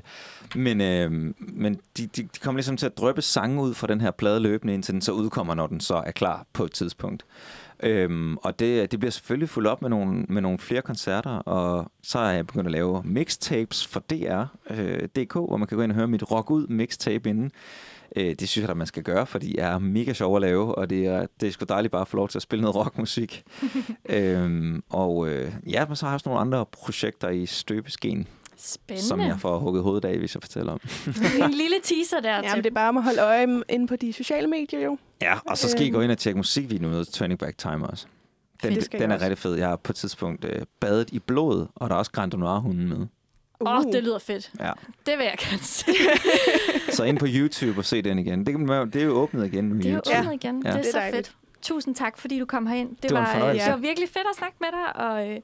men 0.56 0.82
øh, 0.82 1.12
men 1.40 1.80
de, 1.98 2.08
de, 2.08 2.24
de 2.24 2.40
kommer 2.42 2.58
ligesom 2.58 2.78
til 2.78 2.86
at 2.86 2.98
drøbe 2.98 3.22
sange 3.22 3.62
ud 3.62 3.74
fra 3.74 3.88
den 3.88 4.02
her 4.02 4.12
plade 4.12 4.40
løbende, 4.40 4.74
indtil 4.74 4.94
den 4.94 5.02
så 5.02 5.12
udkommer, 5.12 5.54
når 5.54 5.68
den 5.68 5.80
så 5.80 5.96
er 5.96 6.12
klar 6.12 6.46
på 6.54 6.64
et 6.64 6.72
tidspunkt. 6.72 7.26
Øhm, 7.84 8.38
og 8.38 8.60
det, 8.60 8.92
det 8.92 9.00
bliver 9.00 9.12
selvfølgelig 9.12 9.50
fuldt 9.50 9.68
op 9.68 9.82
med 9.82 9.90
nogle, 9.90 10.26
med 10.30 10.42
nogle 10.42 10.60
flere 10.60 10.82
koncerter, 10.82 11.32
og 11.32 11.92
så 12.04 12.20
er 12.20 12.32
jeg 12.32 12.48
begyndt 12.48 12.68
at 12.68 12.72
lave 12.72 13.02
mixtapes 13.06 13.88
for 13.88 14.00
DR.dk, 14.00 15.36
øh, 15.36 15.44
hvor 15.44 15.58
man 15.58 15.68
kan 15.68 15.78
gå 15.78 15.84
ind 15.84 15.92
og 15.92 15.96
høre 15.96 16.08
mit 16.08 16.32
Rock 16.32 16.52
Ud 16.52 16.68
mixtape 16.68 17.30
inden. 17.30 17.52
Øh, 18.16 18.36
det 18.40 18.50
synes 18.50 18.64
jeg, 18.64 18.70
at 18.70 18.78
man 18.78 18.88
skal 18.88 19.04
gøre, 19.04 19.26
fordi 19.26 19.48
det 19.48 19.60
er 19.60 19.80
mega 19.80 20.14
sjov 20.14 20.36
at 20.36 20.42
lave, 20.42 20.76
og 20.76 20.90
det 20.90 21.06
er, 21.06 21.26
det 21.40 21.48
er 21.48 21.52
sgu 21.52 21.66
dejligt 21.70 21.92
bare 21.92 22.02
at 22.02 22.08
få 22.08 22.18
lov 22.18 22.30
til 22.30 22.38
at 22.38 22.42
spille 22.42 22.62
noget 22.62 22.76
rockmusik. 22.76 23.44
øhm, 24.10 24.84
og 24.90 25.30
øh, 25.30 25.54
ja, 25.70 25.86
men 25.86 25.96
så 25.96 26.06
har 26.06 26.12
jeg 26.12 26.14
også 26.14 26.30
nogle 26.30 26.42
andre 26.42 26.66
projekter 26.66 27.30
i 27.30 27.46
støbeskeen. 27.46 28.28
Spændende. 28.58 29.08
Som 29.08 29.20
jeg 29.20 29.40
får 29.40 29.60
hugget 29.60 29.84
hovedet 29.84 30.06
af, 30.06 30.18
hvis 30.18 30.36
jeg 30.36 30.44
fortæller 30.44 30.72
om. 30.74 30.80
en 31.46 31.52
lille 31.52 31.76
teaser 31.84 32.20
der 32.20 32.36
Ja, 32.36 32.56
men 32.56 32.64
det 32.64 32.70
er 32.70 32.74
bare 32.74 32.90
om 32.90 32.98
at 32.98 33.04
holde 33.04 33.22
øje 33.22 33.62
inde 33.70 33.88
på 33.88 33.96
de 33.96 34.14
sociale 34.14 34.48
medier 34.48 34.80
jo. 34.80 34.98
Ja, 35.22 35.38
og 35.46 35.58
så 35.58 35.70
skal 35.70 35.86
I 35.86 35.90
gå 35.90 35.98
øhm. 35.98 36.04
ind 36.04 36.12
og 36.12 36.18
tjekke 36.18 36.38
musikvideoen 36.38 36.96
ud 36.96 37.06
Turning 37.06 37.40
Back 37.40 37.58
Time 37.58 37.88
også. 37.88 38.06
Den, 38.64 38.82
den 38.82 39.12
er 39.12 39.22
rigtig 39.22 39.38
fed. 39.38 39.56
Jeg 39.56 39.68
har 39.68 39.76
på 39.76 39.92
et 39.92 39.96
tidspunkt 39.96 40.46
øh, 40.46 40.62
badet 40.80 41.10
i 41.12 41.20
blod, 41.20 41.68
og 41.76 41.90
der 41.90 41.96
er 41.96 42.00
også 42.00 42.12
Grand 42.12 42.34
Noir-hunden 42.34 42.90
med. 42.90 43.08
Åh, 43.68 43.74
uh. 43.74 43.86
oh, 43.86 43.94
det 43.94 44.04
lyder 44.04 44.20
fedt. 44.20 44.52
Ja. 44.60 44.72
Det 45.06 45.18
vil 45.18 45.24
jeg 45.24 45.36
gerne 45.40 45.64
se. 45.64 45.92
så 46.98 47.04
ind 47.04 47.20
på 47.20 47.26
YouTube 47.30 47.80
og 47.80 47.86
se 47.86 48.02
den 48.02 48.20
igen. 48.20 48.46
Det, 48.46 48.94
det 48.94 49.02
er 49.02 49.06
jo 49.06 49.12
åbnet 49.12 49.46
igen 49.46 49.64
nu. 49.64 49.78
Det 49.78 49.86
er 49.86 49.92
jo 49.94 50.20
åbnet 50.20 50.34
igen. 50.34 50.62
Ja. 50.66 50.70
Det 50.70 50.78
er 50.78 50.82
det 50.82 50.88
er 50.88 50.92
så 50.92 50.98
dejligt. 50.98 51.28
fedt. 51.28 51.38
Tusind 51.62 51.96
tak, 51.96 52.18
fordi 52.18 52.40
du 52.40 52.46
kom 52.46 52.68
herind. 52.68 52.90
Det, 52.90 53.04
det, 53.04 53.14
var, 53.14 53.40
var, 53.40 53.48
øh, 53.48 53.56
det 53.56 53.72
var 53.72 53.78
virkelig 53.78 54.10
fedt 54.10 54.28
at 54.32 54.36
snakke 54.38 54.58
med 54.60 54.68
dig, 54.72 54.96
og 54.96 55.30
øh, 55.30 55.40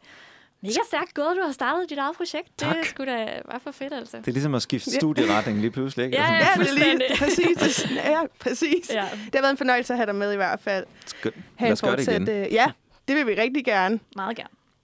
mega 0.62 0.74
stærkt 0.88 1.14
gået, 1.14 1.36
du 1.38 1.42
har 1.46 1.52
startet 1.52 1.90
dit 1.90 1.98
eget 1.98 2.16
projekt. 2.18 2.48
Tak. 2.58 2.76
Det 2.76 2.86
skulle 2.86 3.12
da 3.12 3.26
være 3.50 3.60
for 3.64 3.72
fedt, 3.72 3.94
altså. 3.94 4.18
Det 4.18 4.28
er 4.28 4.32
ligesom 4.32 4.56
at 4.56 4.62
skifte 4.62 4.92
studieretning 4.92 5.60
lige 5.60 5.72
pludselig, 5.72 6.06
ikke? 6.06 6.18
Ja, 6.18 6.34
ja, 6.34 6.38
ja 6.38 6.64
lige, 6.76 7.02
præcis. 7.20 7.92
Ja, 7.96 8.22
præcis. 8.40 8.90
Ja. 8.94 9.06
Det 9.26 9.36
har 9.36 9.42
været 9.42 9.52
en 9.52 9.58
fornøjelse 9.58 9.94
at 9.94 9.98
have 9.98 10.08
dig 10.08 10.16
med 10.16 10.34
i 10.34 10.36
hvert 10.36 10.60
fald. 10.60 10.86
Skønt. 11.06 11.36
Lad 11.60 11.72
os 11.72 11.82
gøre 11.82 11.96
det 11.96 12.08
igen. 12.08 12.30
Øh, 12.30 12.54
ja, 12.54 12.72
det 13.08 13.16
vil 13.16 13.28
vi 13.28 13.34
rigtig 13.34 13.66
gerne. 13.66 14.00
Meget 14.16 14.38
gerne. 14.38 14.59